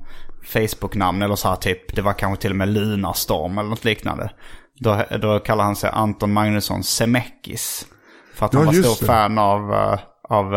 [0.44, 1.96] Facebook-namn eller så här typ.
[1.96, 4.30] Det var kanske till och med Lunarstorm eller något liknande.
[4.78, 7.86] Då, då kallade han sig Anton Magnusson Zemeckis.
[8.34, 9.12] För att han Ja, var just stor det.
[9.12, 9.98] fan av, eh,
[10.28, 10.52] av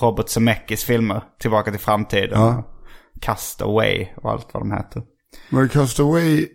[0.00, 1.22] Robert Zemeckis filmer.
[1.40, 2.40] Tillbaka till framtiden.
[2.40, 2.62] Ja.
[3.20, 5.02] Castaway och allt vad de heter.
[5.50, 6.46] Var det Castaway,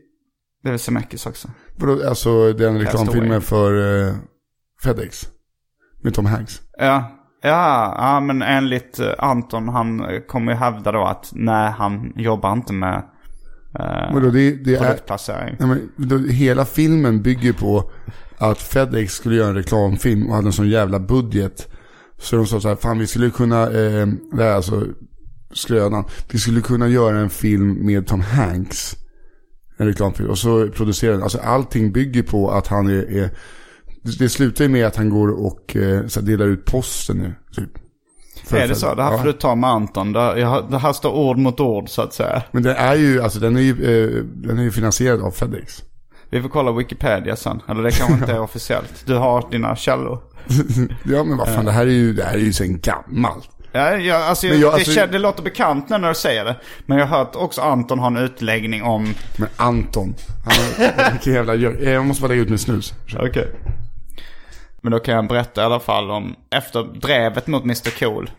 [0.64, 1.48] Det är väl Zemeckis också.
[1.76, 4.14] vadå, alltså den reklamfilmen för eh,
[4.84, 5.28] FedEx?
[6.02, 6.62] Med Tom Hanks.
[6.78, 7.12] Ja,
[7.44, 12.54] ja, ja men enligt eh, Anton, han kommer ju hävda då att nej, han jobbar
[12.54, 13.04] inte med
[13.80, 14.80] eh, Vadå, det, det är...
[14.80, 15.56] produktplacering.
[15.60, 17.92] Nej, men, då, hela filmen bygger på
[18.38, 21.68] att FedEx skulle göra en reklamfilm och hade en sån jävla budget.
[22.18, 24.84] Så de sa så här, fan vi skulle kunna, eh, det här är alltså
[25.54, 28.96] skrönan, vi skulle kunna göra en film med Tom Hanks.
[29.78, 30.30] En reklamfilm.
[30.30, 33.30] Och så producerar den, alltså allting bygger på att han är, är
[34.04, 37.34] det, det slutar ju med att han går och eh, så delar ut posten nu.
[37.56, 37.70] Typ.
[38.46, 38.96] För är det så?
[38.96, 39.18] Det här Ja.
[39.18, 40.14] får du ta med Anton.
[40.14, 42.44] Det, jag, här står ord mot ord så att säga.
[42.52, 45.84] Men det är ju, alltså den är ju, eh, den är ju finansierad av FedEx.
[46.30, 47.62] Vi får kolla Wikipedia sen.
[47.70, 49.04] Eller det kanske inte är officiellt.
[49.06, 50.20] Du har dina källor.
[51.06, 53.50] ja men vad fan, det här är ju, det här är ju sen gammalt.
[53.72, 56.56] Ja, alltså, Men jag- det, alltså- det låter bekant när du säger det.
[56.86, 59.14] Men jag har hört också Anton ha en utläggning om...
[59.38, 60.54] Men Anton, han
[60.88, 62.94] har, vilken jävla gör, Jag måste bara lägga ut min snus.
[63.20, 63.52] Okej.
[64.84, 68.30] Men då kan jag berätta i alla fall om efter drevet mot Mr Cool.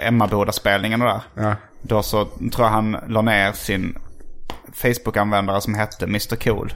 [0.00, 1.20] Emmaboda-spelningen och där.
[1.44, 1.54] Ja.
[1.82, 3.98] Då så tror jag han la ner sin
[4.74, 6.72] Facebook-användare som hette Mr Cool.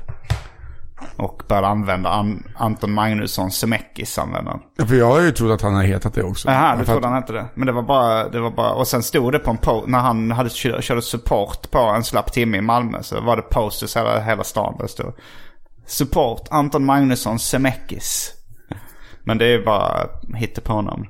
[1.16, 4.60] Och började använda An- Anton Magnusson Zemeckis användaren.
[4.76, 6.48] Ja, För jag har ju trott att han har hetat det också.
[6.48, 7.46] Jaha, du trodde han hette det.
[7.54, 9.98] Men det var bara, det var bara, och sen stod det på en post, när
[9.98, 13.96] han hade kör, körde support på en slapp timme i Malmö så var det posters
[13.96, 15.12] hela, hela stan där det stod.
[15.86, 18.32] Support Anton Magnusson Zemeckis.
[19.24, 21.06] Men det är bara hittepånamn.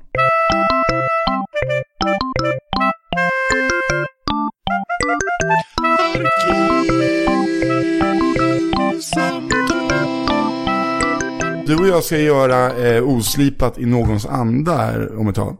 [11.66, 15.56] Du och jag ska göra eh, oslipat i någons anda här om ett tag.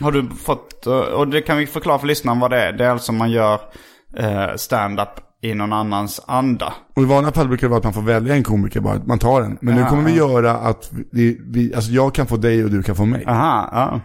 [0.00, 2.72] Har du fått, eh, och det kan vi förklara för lyssnaren vad det är.
[2.72, 3.60] Det är alltså man gör
[4.16, 5.08] eh, stand-up
[5.42, 6.74] i någon annans anda.
[6.96, 9.18] Och i vanliga fall brukar det vara att man får välja en komiker bara, man
[9.18, 9.58] tar en.
[9.60, 12.70] Men nu Ja, kommer vi göra att vi, vi, alltså jag kan få dig och
[12.70, 13.24] du kan få mig.
[13.26, 14.00] Aha, ja.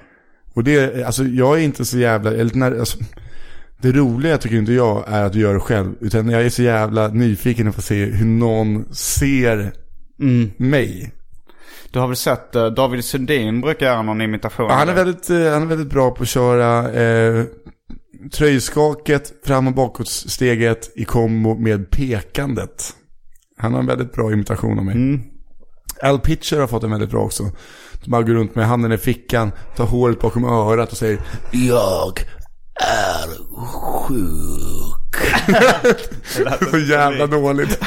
[0.53, 2.97] Och det, alltså jag är inte så jävla, eller när, alltså,
[3.81, 5.93] det roliga tycker inte jag är att du gör det själv.
[6.01, 9.71] Utan jag är så jävla nyfiken på att se hur någon ser
[10.57, 11.11] mig.
[11.91, 14.65] Du har väl sett eh, David Sundin brukar göra någon imitation?
[14.69, 17.45] Ja, han, är väldigt, eh, han är väldigt bra på att köra eh,
[18.29, 22.93] tröjskaket, fram och bakåtsteget i kombo med pekandet.
[23.57, 25.19] Han har en väldigt bra imitation av mig.
[26.03, 27.43] Al Pitcher har fått en väldigt bra också.
[28.03, 32.19] De bara går runt med handen i fickan, tar håret bakom örat och säger Jag
[32.75, 33.27] är
[33.65, 35.31] sjuk.
[36.71, 37.79] så jävla dåligt.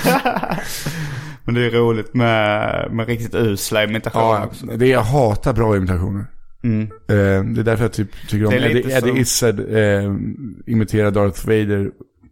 [1.45, 4.67] Men det är roligt med, med riktigt usla imitationer Ja, också.
[4.67, 6.27] det jag hatar bra imitationer.
[6.65, 9.61] Eh, det är därför jag typ tycker om Det är lite Eddie, Eddie som- Izzard
[9.61, 10.05] eh,
[10.67, 11.91] imiterar Darth Vader.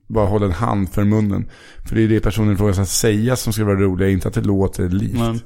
[0.08, 1.48] Bara hålla en hand för munnen.
[1.88, 4.40] För det är det personen frågar ska säga som ska vara roliga, inte att det
[4.40, 5.18] låter likt.
[5.18, 5.40] Men,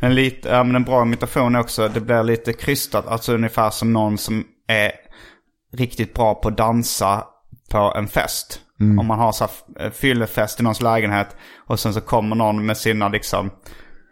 [0.00, 3.06] men, lite, ja, men en bra imitation är också, det blir lite krystat.
[3.06, 4.92] Alltså ungefär som någon som är
[5.76, 7.24] riktigt bra på att dansa
[7.70, 8.60] på en fest.
[8.80, 11.26] Om man har så här fyllefest i någons lägenhet
[11.66, 13.50] och sen så kommer någon med sina liksom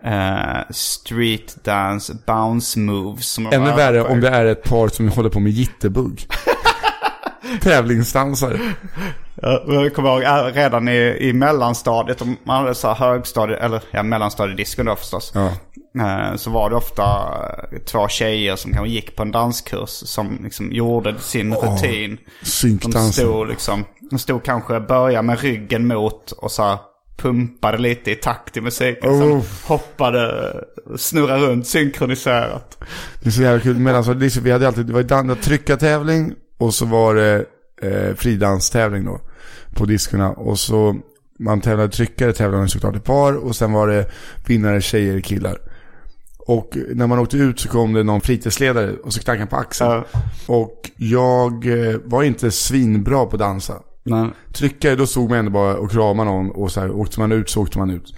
[0.04, 3.36] eh, street dance bounce moves.
[3.36, 6.26] De Ännu värre om det är ett par som håller på med jitterbugg.
[7.60, 8.58] Tävlingsdansare.
[9.66, 13.82] Jag kommer ihåg äh, redan i, i mellanstadiet, om man hade så här högstadie, eller
[13.90, 15.32] ja mellanstadiedisken då förstås.
[15.34, 15.46] Ja.
[16.04, 17.02] eh, så var det ofta
[17.72, 22.18] eh, två tjejer som kanske gick på en danskurs som liksom gjorde sin rutin.
[22.40, 23.12] De Synkdansen.
[23.12, 26.78] stod liksom, de stod kanske, började med ryggen mot och så här
[27.16, 29.10] pumpade lite i takt i musiken.
[29.10, 29.42] Oh.
[29.64, 30.54] hoppade,
[30.96, 32.78] snurrade runt synkroniserat.
[33.20, 33.86] Det är så jävla kul.
[33.86, 37.44] Är så, vi hade alltid, det var dan- tryckartävling och så var det
[37.82, 39.20] eh, fridanstävling då.
[39.74, 40.30] På diskorna.
[40.30, 40.96] Och så,
[41.38, 43.36] man tävlade tryckare, tävlade såklart i par.
[43.36, 44.10] Och sen var det
[44.46, 45.58] vinnare, tjejer, killar.
[46.46, 49.56] Och när man åkte ut så kom det någon fritidsledare och så knackade han på
[49.56, 49.90] axeln.
[49.90, 50.04] Ja.
[50.46, 53.74] Och jag eh, var inte svinbra på att dansa.
[54.04, 57.32] Men, Tryckare, då stod man ändå bara och kramade någon och så här, åkte man
[57.32, 58.14] ut så åkte man ut.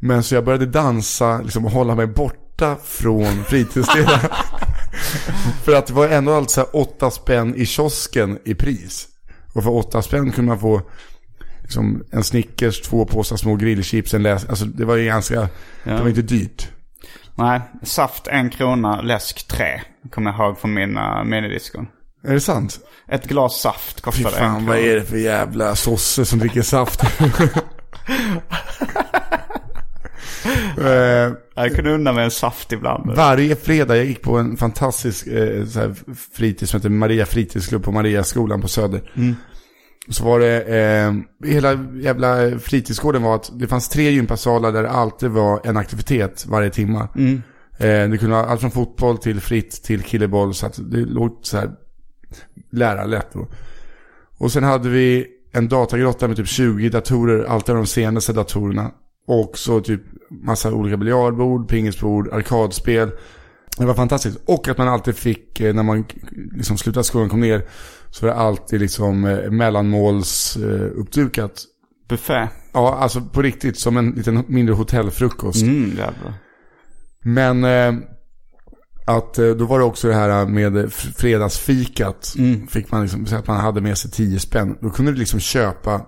[0.00, 4.20] Men så jag började dansa liksom, och hålla mig borta från fritidsledaren.
[5.64, 9.08] för att det var ändå alltså så här åtta spänn i kiosken i pris.
[9.54, 10.82] Och för åtta spänn kunde man få
[11.62, 14.48] liksom, en Snickers, två påsar små grillchips, en läs.
[14.48, 15.48] Alltså det var ju ganska,
[15.84, 16.68] det var inte dyrt.
[17.34, 19.80] nej, saft en krona, läsk tre.
[20.10, 21.86] Kommer jag ihåg från mina minidiskon.
[22.24, 22.80] Är det sant?
[23.08, 24.68] Ett glas saft Fy kostade en fan, krona.
[24.72, 27.00] vad är det för jävla sosse som dricker saft?
[30.78, 33.16] eh, Jag kunde unna mig en saft ibland.
[33.16, 35.94] Varje fredag, jag gick på en fantastisk eh, så här,
[36.36, 39.12] fritids som heter Maria fritidsklubb på Mariaskolan på Söder.
[40.08, 41.12] Så var det, eh,
[41.50, 46.46] hela jävla fritidsgården var att det fanns tre gympasalar där det alltid var en aktivitet
[46.48, 47.00] varje timma.
[47.78, 51.38] Eh, det kunde vara allt från fotboll till fritt till killeboll så att det låg
[51.42, 51.70] så här
[52.70, 53.48] lärarlätt då.
[54.38, 58.90] Och sen hade vi en datagrotta med typ 20 datorer, alltid de senaste datorerna.
[59.26, 63.10] Och så typ massa olika biljardbord, pingisbord, arkadspel.
[63.78, 64.38] Det var fantastiskt.
[64.44, 66.04] Och att man alltid fick, eh, när man
[66.52, 67.64] liksom slutade skolan och kom ner,
[68.10, 71.50] så var det alltid liksom eh, mellanmåls eh.
[72.08, 72.48] Buffé.
[72.72, 75.62] Ja, alltså på riktigt, som en liten mindre hotellfrukost.
[75.62, 76.34] Mm, jävlar.
[77.24, 78.02] Men eh,
[79.06, 82.34] att eh, då var det också det här med fredagsfikat.
[82.70, 84.76] Fick man liksom, så att man hade med sig 10 spänn.
[84.80, 86.00] Då kunde du liksom köpa,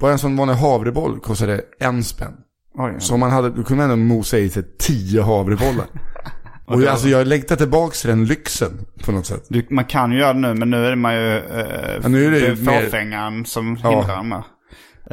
[0.00, 2.32] bara en sån vanlig havreboll kostade en spänn.
[2.74, 5.86] Oj, Så man hade, då kunde man ändå mosa i sig 10 havrebollar.
[6.66, 8.72] Och jag, alltså jag längtar tillbaka till den lyxen
[9.04, 9.44] på något sätt.
[9.48, 11.36] Du, man kan ju göra det nu, men nu är man ju...
[11.36, 13.90] Eh, Ja, nu är det ju mer- fåfängan som Ja.
[13.90, 14.38] hindrar mig.
[14.38, 14.44] Eh,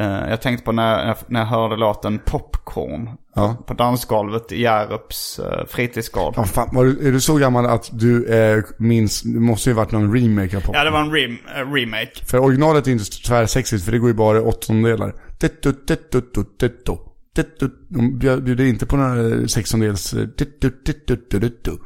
[0.03, 3.09] jag tänkte på när, jag- när jag hörde låten Popcorn.
[3.35, 3.57] Ja.
[3.67, 6.33] På dansgolvet i Hjärups uh, fritidsgård.
[6.37, 9.73] Ja, fan, var du, är du så gammal att du eh, minns, det måste ju
[9.73, 10.75] varit någon remake av pop.
[10.75, 12.25] Ja, det var en rem, eh, remake.
[12.25, 15.13] För originalet är inte så tvärsexigt för det går ju bara i åttondelar.
[17.35, 17.69] Dittu.
[17.89, 20.13] De bjud- bjuder inte på några sextondels...
[20.13, 20.27] eh.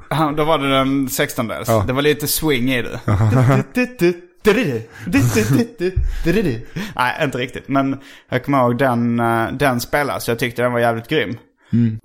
[0.09, 1.67] Ja, Då var det den 16 dels.
[1.69, 1.83] Ja.
[1.87, 2.99] Det var lite swing i det.
[6.95, 7.67] Nej, inte riktigt.
[7.67, 10.27] Men jag kommer ihåg den, eh, den spelas.
[10.27, 11.37] Jag tyckte den var jävligt grym.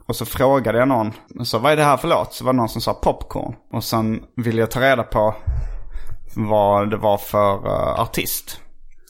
[0.07, 1.13] Och så frågade jag någon.
[1.45, 2.35] Så vad är det här för låt?
[2.35, 3.55] Så var det någon som sa popcorn.
[3.73, 5.35] Och sen ville jag ta reda på
[6.37, 8.61] vad det var för eh, artist.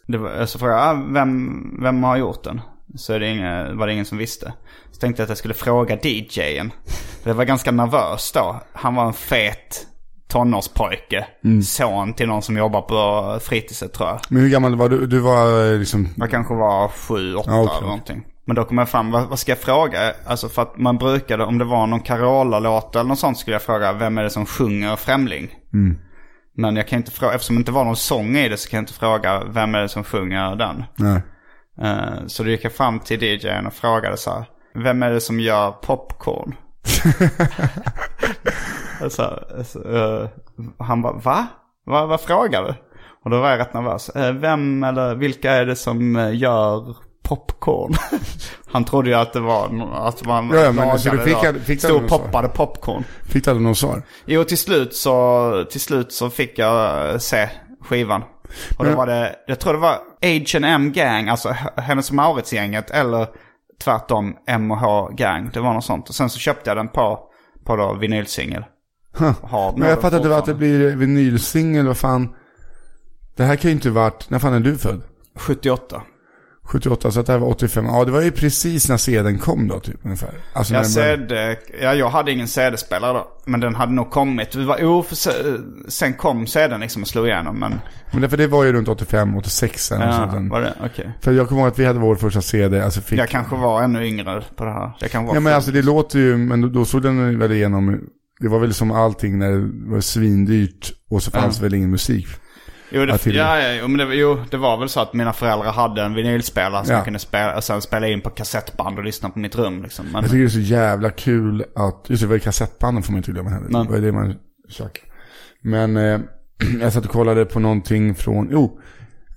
[0.06, 2.60] Var, så frågade jag, ah, vem, vem har gjort den?
[2.96, 4.52] Så det ingen, var det ingen som visste.
[4.92, 6.72] Så tänkte jag att jag skulle fråga DJen.
[7.24, 8.60] Det var ganska nervös då.
[8.72, 9.86] Han var en fet
[10.28, 11.26] tonårspojke.
[11.64, 14.20] Son till någon som jobbar på fritidset tror jag.
[14.28, 15.06] Men hur gammal var du?
[15.06, 16.08] Du var eh, liksom...
[16.16, 17.76] Jag kanske var sju, åtta Ja, okej.
[17.76, 18.26] eller någonting.
[18.44, 20.12] Men då kom jag fram, vad, vad ska jag fråga?
[20.26, 23.62] Alltså för att man brukade, om det var någon Carola-låt eller något sånt skulle jag
[23.62, 25.48] fråga, vem är det som sjunger Främling?
[26.56, 28.76] Men jag kan inte fråga, eftersom det inte var någon sång i det så kan
[28.78, 30.84] jag inte fråga, vem är det som sjunger den?
[30.96, 31.22] Nej.
[31.82, 35.20] Eh, så då gick jag fram till DJn och frågade så här, vem är det
[35.20, 36.54] som gör popcorn?
[39.02, 40.28] alltså, alltså, eh,
[40.78, 41.46] han bara, va?
[41.86, 42.06] va?
[42.06, 42.74] Vad frågar du?
[43.24, 44.08] Och då var jag rätt nervös.
[44.08, 47.94] Eh, vem eller vilka är det som eh, gör popcorn?
[48.72, 49.64] han trodde ju att det var
[49.94, 51.52] att man Ja, ja, men så du fick då.
[51.60, 52.18] fick Stod och något svar?
[52.18, 53.04] poppade popcorn.
[53.28, 54.02] Fick du något svar?
[54.26, 57.48] Jo, till slut så, till slut så fick jag se
[57.84, 58.22] skivan.
[58.78, 63.26] Och då var det, jag tror det var H&M Gang, alltså Hennes Mauritz-gänget, eller
[63.84, 65.50] tvärtom M&H Gang.
[65.52, 66.08] Det var något sånt.
[66.08, 67.20] Och sen så köpte jag den på,
[67.64, 68.64] på då vinylsingel.
[69.78, 72.34] Men jag fattar inte att det blir vinylsingel, vad fan.
[73.36, 75.02] Det här kan ju inte varit, när fan är du född?
[75.34, 76.02] 78.
[76.68, 77.84] 78, så att det här var 85.
[77.86, 80.30] Ja, det var ju precis när CDn kom då, typ ungefär.
[80.52, 83.28] Alltså Jag, CD, ja, jag hade ingen CD-spelare då.
[83.44, 84.54] Men den hade nog kommit.
[84.54, 87.58] Vi var oförse- Sen kom CDn liksom och slog igenom.
[87.58, 87.74] Men,
[88.12, 90.50] Men därför det var ju runt 85, 86 eller ja, sånt.
[90.50, 90.74] var det?
[90.84, 91.10] Okej.
[91.20, 93.18] För jag kommer ihåg att vi hade vår första CD, alltså fick...
[93.18, 94.92] Jag kanske var ännu yngre på det här.
[95.00, 97.52] Jag kanske var Ja men alltså det låter ju, men då, då såg den väl
[97.52, 98.00] igenom,
[98.40, 101.62] det var väl som allting när det var svindyrt och så fanns Ja.
[101.62, 102.26] väl ingen musik.
[102.90, 105.32] Jo, det, till- ja, ja, jo, men det, jo, det var väl så att mina
[105.32, 106.98] föräldrar hade en vinylspelare som Ja.
[106.98, 109.82] jag kunde spela, och sen spela in på kassettband och lyssna på mitt rum.
[109.82, 110.06] Liksom.
[110.06, 113.12] Men, Jag tycker det är så jävla kul att, just det, det var kassettbanden får
[113.12, 113.66] man inte glömma heller.
[113.70, 113.84] Nej.
[113.86, 114.34] Det var det man
[114.68, 115.06] käkade.
[115.62, 116.20] Men eh,
[116.80, 118.80] jag satt och kollade på någonting från, jo,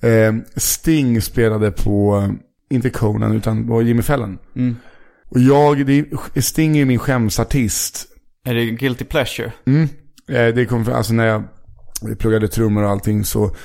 [0.02, 4.38] eh, Sting spelade på, eh, inte Conan utan på Jimmy Fallon.
[4.56, 4.76] Mm.
[5.30, 6.06] Och jag, det,
[6.44, 8.06] Sting är min skämsartist.
[8.46, 9.52] är det guilty pleasure?
[9.66, 9.84] Mm.
[10.30, 11.44] Eh, det kom, alltså när jag
[12.20, 13.56] pluggade trummor och allting så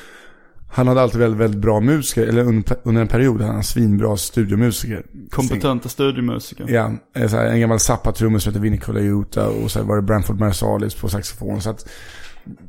[0.68, 2.42] han hade alltid väldigt, väldigt bra musiker, eller
[2.84, 5.06] under, en period hade han svinbra studiomusiker.
[5.30, 6.66] Kompetenta studiomusiker.
[6.68, 10.02] Ja, eh, så här, en gammal Zappa-trummor som heter Vinnie Colaiuta och så var det
[10.02, 11.60] Branford Marsalis på saxofon.
[11.60, 11.88] Så att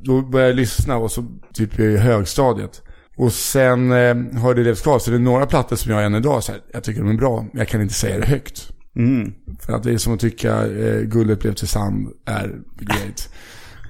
[0.03, 2.81] då började jag lyssna och så typ i högstadiet.
[3.17, 4.99] Och sen eh, har det levt kvar.
[4.99, 7.17] Så det är några plattor som jag än idag så här, jag tycker de är
[7.17, 7.41] bra.
[7.41, 8.71] men Jag kan inte säga det högt.
[8.95, 9.33] Mm.
[9.59, 13.29] För att det är som att tycka eh, guldet blev till sand är great.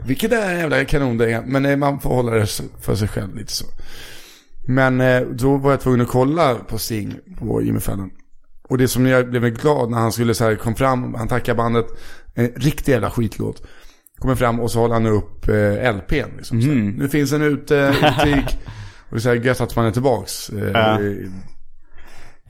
[0.07, 1.41] Vilket är en jävla kanon det är.
[1.41, 2.47] Men eh, man får hålla det
[2.81, 3.65] för sig själv lite så.
[4.67, 8.09] Men eh, då var jag tvungen att kolla på Sting på Jimmy Fallon.
[8.69, 11.57] Och det som jag blev glad när han skulle så här, kom fram, han tackade
[11.57, 11.85] bandet,
[12.35, 13.67] en riktig jävla skitlåt.
[14.17, 16.37] Kommer fram och så håller han upp eh, LPn.
[16.37, 18.57] Liksom, här, Nu finns den ute butik.
[19.09, 20.49] och det är så här gött att man är tillbaks.
[20.49, 20.99] Eh, Ja.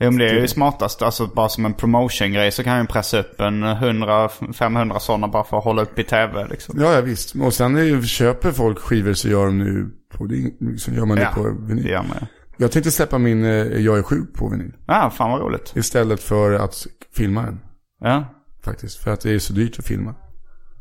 [0.00, 1.02] Jo, men det är ju smartast.
[1.02, 5.44] Alltså bara som en promotion-grej så kan jag ju pressa upp en 100-500 sådana bara
[5.44, 6.80] för att hålla upp i tv liksom.
[6.80, 7.34] Ja, ja visst.
[7.34, 11.16] Och sen är köper folk skivor så gör de nu på, det, så gör man
[11.16, 11.86] det Ja, på det vinyl.
[11.88, 12.26] gör man ju.
[12.56, 14.72] Jag tänkte släppa min eh, Jag är sjuk på vinyl.
[14.86, 15.72] Ja, fan vad roligt.
[15.76, 16.86] Istället för att
[17.16, 17.60] filma den.
[18.00, 18.34] Ja,
[18.64, 18.98] Faktiskt.
[18.98, 20.14] För att det är så dyrt att filma.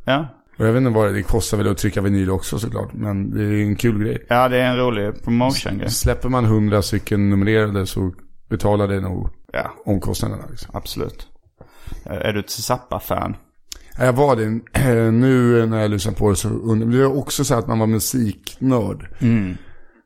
[0.06, 0.28] ja.
[0.60, 2.94] Och jag vet inte vad det, det kostar väl att trycka vinyl också såklart.
[2.94, 4.26] Men det är en kul grej.
[4.30, 5.90] Ja, det är en rolig promotion-grej.
[5.90, 8.14] Släpper man hundra stycken numrerade så
[8.50, 10.44] betalar det nog Ja, omkostnaderna.
[10.50, 10.70] Liksom.
[10.76, 11.28] absolut.
[12.06, 13.36] Eh, Är du ett Zappa-fan?
[13.98, 14.50] Ja, Jag var det.
[15.12, 17.88] Nu när jag lyssnar på det så undrar Det är också så att man var
[17.88, 19.08] musiknörd.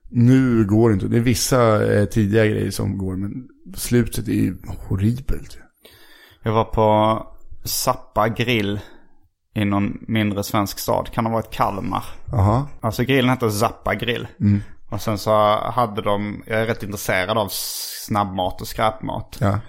[0.10, 1.08] Nu går det inte.
[1.08, 3.16] Det är vissa eh, tidiga grejer som går.
[3.16, 5.58] Men slutet är ju horribelt.
[6.44, 7.18] Jag var på
[7.64, 8.80] Zappa grill
[9.56, 11.10] i någon mindre svensk stad.
[11.14, 12.04] Kan ha varit Kalmar.
[12.32, 12.68] Jaha.
[12.82, 14.28] Alltså grillen heter Zappa grill.
[14.92, 19.38] Och sen så hade de, jag är rätt intresserad av snabbmat och skräpmat.
[19.42, 19.60] Ja.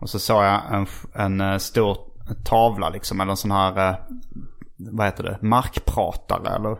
[0.00, 1.96] Och så såg jag en, en eh, stor
[2.44, 3.96] tavla liksom, eller en sån här, eh,
[4.92, 6.76] vad heter det, markpratare eller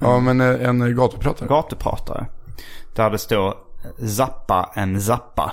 [0.00, 1.48] Ja, men eh, en gatupratare.
[1.48, 2.26] gatupratare.
[2.96, 3.54] Där det stod
[4.16, 5.52] Zappa en Zappa,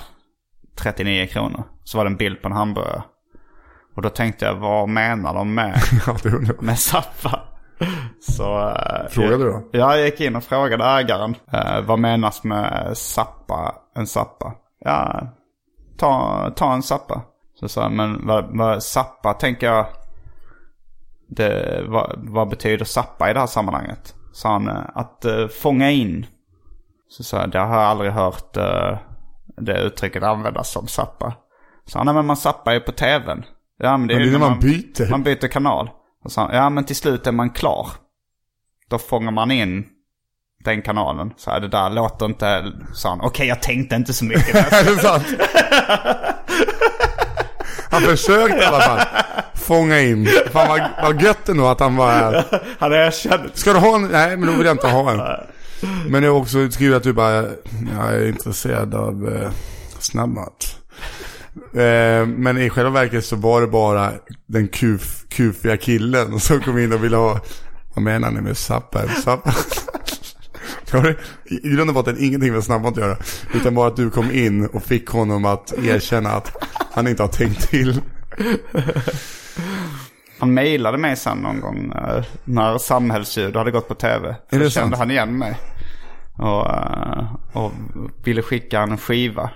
[0.78, 1.64] 39 kronor.
[1.84, 3.02] Så var det en bild på en hamburgare.
[3.96, 5.80] Och då tänkte jag, vad menar de med,
[6.60, 7.40] med Zappa?
[8.20, 9.68] Så, eh, Frågade du då?
[9.72, 11.36] Ja, jag gick in och frågade ägaren.
[11.52, 14.54] Eh, vad menas med Zappa, en Zappa?
[14.84, 15.26] Ja,
[15.98, 17.22] ta, ta en Zappa.
[17.54, 19.86] Så sa jag, men vad, vad Zappa tänker jag,
[21.28, 24.14] det, vad, vad betyder Zappa i det här sammanhanget?
[24.32, 26.26] Sa han, eh, att uh, fånga in.
[27.08, 28.98] Så sa jag, det har jag aldrig hört eh,
[29.56, 31.34] det uttrycket användas som Zappa.
[31.86, 33.44] Så han, nej men man zappar ju på tvn.
[33.78, 35.10] Ja men det är Men det är när man byter.
[35.10, 35.90] Man byter kanal.
[36.24, 37.88] Och så ja men till slut är man klar.
[38.88, 39.84] Då fångar man in
[40.64, 41.32] den kanalen.
[41.36, 43.20] Så här, det där låter inte, sa han.
[43.20, 44.54] Okej jag tänkte inte så mycket.
[44.72, 45.24] Är det sant?
[47.90, 49.00] Han försökte i alla fall
[49.54, 50.28] fånga in.
[50.52, 52.62] Fan vad, vad gött ändå att han var här.
[52.78, 53.48] han erkände.
[53.54, 54.02] Ska du ha en?
[54.02, 55.46] Nej, men då vill jag inte ha en.
[56.08, 57.34] Men det är också skrivet att du bara,
[57.96, 59.50] jag är intresserad av eh,
[59.98, 60.81] snabbmat.
[61.56, 64.12] Eh, men i själva verket så var det bara
[64.46, 67.40] den kuf, kufiga killen som kom in och ville ha,
[67.94, 69.08] vad menar ni med sappa?
[69.08, 69.54] sappa?
[70.90, 73.16] Det har I grund och botten ingenting med snabbmat att göra.
[73.54, 76.52] Utan bara att du kom in och fick honom att erkänna att
[76.92, 78.00] han inte har tänkt till.
[80.38, 84.36] Han mejlade mig sen någon gång eh, när samhällsljud hade gått på tv.
[84.50, 84.96] Då kände sant?
[84.96, 85.58] han igen mig.
[86.38, 87.72] Och, eh, och
[88.24, 89.50] ville skicka en skiva.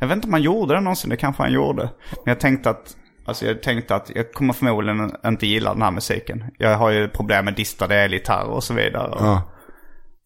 [0.00, 1.82] Jag vet inte om han gjorde det någonsin, det kanske han gjorde.
[2.24, 2.96] Men jag tänkte att,
[3.26, 6.44] alltså jag tänkte att jag kommer förmodligen inte gilla den här musiken.
[6.58, 9.16] Jag har ju problem med distade elgitarrer och så vidare.
[9.18, 9.42] Ja.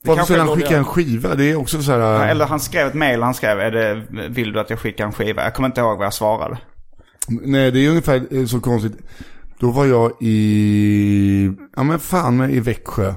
[0.04, 1.34] Varför skulle han skicka en skiva?
[1.34, 1.98] Det är också så här...
[1.98, 5.04] Ja, Eller han skrev ett mejl, han skrev, är det, vill du att jag skickar
[5.04, 5.44] en skiva?
[5.44, 6.58] Jag kommer inte ihåg vad jag svarade.
[7.28, 8.98] Nej, det är ungefär eh, så konstigt.
[9.58, 13.14] Då var jag i, ja men fan i Växjö.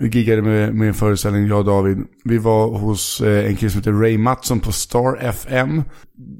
[0.00, 1.98] Vi giggade med, med en föreställning, jag och David.
[2.24, 5.82] Vi var hos eh, en kille som heter Ray Mattsson på Star FM.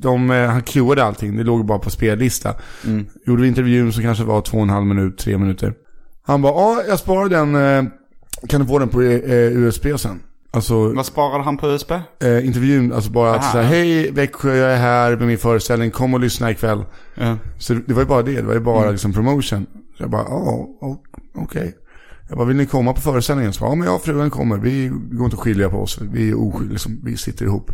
[0.01, 2.55] De, eh, han cueade allting, det låg bara på spellista.
[3.27, 5.75] Gjorde vi intervjun som kanske var två och en halv minut, tre minuter.
[6.23, 7.91] Han bara, ja jag sparar den, eh,
[8.49, 10.21] kan du få den på USB sen?
[10.51, 11.91] Alltså, Vad sparade han på USB?
[11.93, 13.53] eh, intervjun, alltså bara att Aha.
[13.53, 16.85] säga hej Växjö, jag är här med min föreställning, kom och lyssna ikväll.
[17.15, 17.37] Ja.
[17.59, 19.67] Så det var ju bara det, det var ju bara liksom promotion.
[19.97, 20.97] Så jag bara, ja, o-
[21.35, 21.75] okej.
[22.29, 23.53] Jag bara, vill ni komma på föreställningen?
[23.53, 25.99] Så, ja men jag och frugan kommer, vi går inte att skilja på oss.
[26.01, 27.71] Vi är oskyldiga, liksom, vi sitter ihop.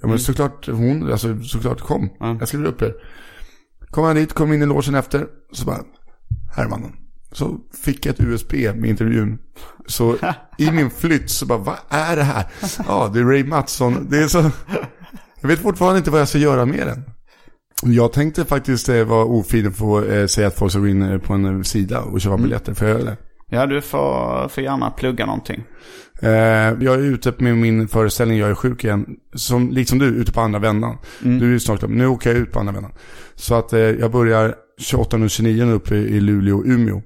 [0.00, 2.10] Ja men såklart hon, alltså såklart kom.
[2.18, 2.94] Jag skriver upp er.
[3.90, 5.26] Kom han dit, kom in i logen efter.
[5.52, 5.80] Så bara,
[6.56, 6.92] här är mannen.
[7.32, 9.38] Så fick jag ett USB med intervjun.
[9.86, 10.16] Så
[10.58, 12.44] i min flytt så bara, vad är det här?
[12.88, 14.06] Ja, det är Ray Mattsson.
[14.10, 14.50] Det är så...
[15.40, 17.04] Jag vet fortfarande inte vad jag ska göra med den.
[17.82, 21.02] Jag tänkte faktiskt eh, vara ofin och få eh, säga att folk ska gå in
[21.02, 22.74] eh, på en sida och köpa biljetter.
[22.74, 23.16] Får jag?
[23.50, 25.64] Ja, du får, får gärna plugga någonting.
[26.22, 29.06] Eh, jag är ute med min föreställning Jag är sjuk igen.
[29.34, 30.98] Som, liksom du, ute på andra vändan.
[31.20, 31.88] Du är snart klar.
[31.88, 32.92] Nu åker jag ut på andra vändan.
[33.34, 37.02] Så att eh, jag börjar 28 och 29 uppe i Luleå och Umeå.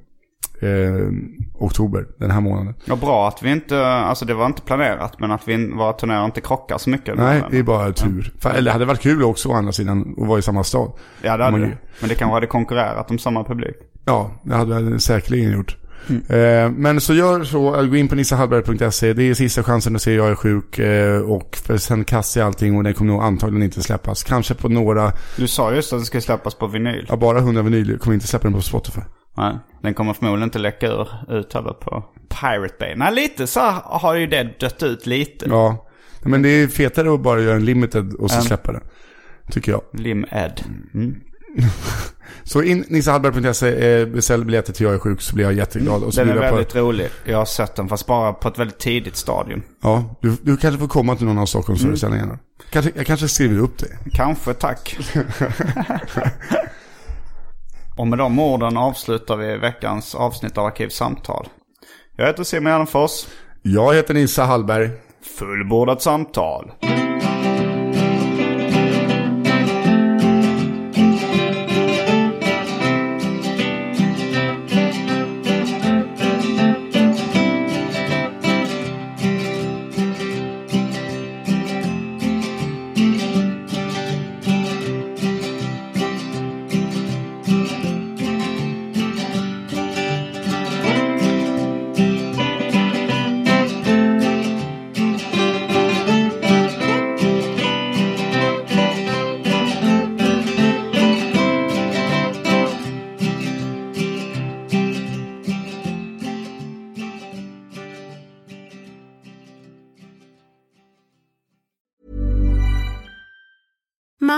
[0.60, 1.09] Eh,
[1.55, 2.74] oktober, den här månaden.
[2.85, 6.24] Ja, bra att vi inte, alltså det var inte planerat, men att vi, våra turnéer
[6.24, 7.16] inte krockar så mycket.
[7.16, 8.32] Nej, det är bara tur.
[8.40, 10.93] Fa- Eller det hade varit kul också å andra sidan att vara i samma stad.
[11.23, 11.78] Ja, det hade det.
[12.01, 13.77] Men det kanske hade konkurrerat om samma publik.
[14.05, 15.77] Ja, det hade jag säkerligen gjort.
[16.28, 19.12] Eh, men så gör så, gå in på nissahallberg.se.
[19.12, 20.78] Det är sista chansen att se Jag är sjuk.
[20.78, 24.22] Eh, och sen kastar jag allting och den kommer nog antagligen inte släppas.
[24.24, 27.06] Kanske på några, Du sa just att det ska släppas på vinyl.
[27.08, 27.98] ja, bara 100 vinyl.
[27.98, 29.00] Kommer inte släppa den på Spotify.
[29.36, 32.04] Nej, den kommer förmodligen inte läcka ur, ut heller på
[32.40, 32.94] Pirate Bay.
[32.96, 35.46] Nej, lite så har ju det dött ut lite.
[35.48, 35.86] Ja,
[36.22, 38.44] men det är fetare att bara göra en limited och så Mm.
[38.46, 38.82] släppa den.
[39.50, 39.82] Tycker jag.
[39.92, 40.60] Lim Ed.
[42.44, 46.02] Så in nissahallberg.se, eh, beställ biljetter till Jag är sjuk så blir jag jätteglad.
[46.04, 47.08] Och så Den är jag på- väldigt rolig.
[47.24, 49.62] Jag har sett den fast bara på ett väldigt tidigt stadium.
[49.82, 52.38] Ja, du, du kanske får komma till någon av Stockholmsföreställningarna.
[52.70, 53.98] Kanske, jag kanske skriver upp det.
[54.12, 54.96] Kanske, tack.
[57.96, 61.48] Och med de orden avslutar vi veckans avsnitt av Arkivsamtal.
[62.16, 63.26] Jag heter Simon Gärdenfors.
[63.62, 64.90] Jag heter Nissa Hallberg.
[65.38, 66.70] Fullbordat samtal.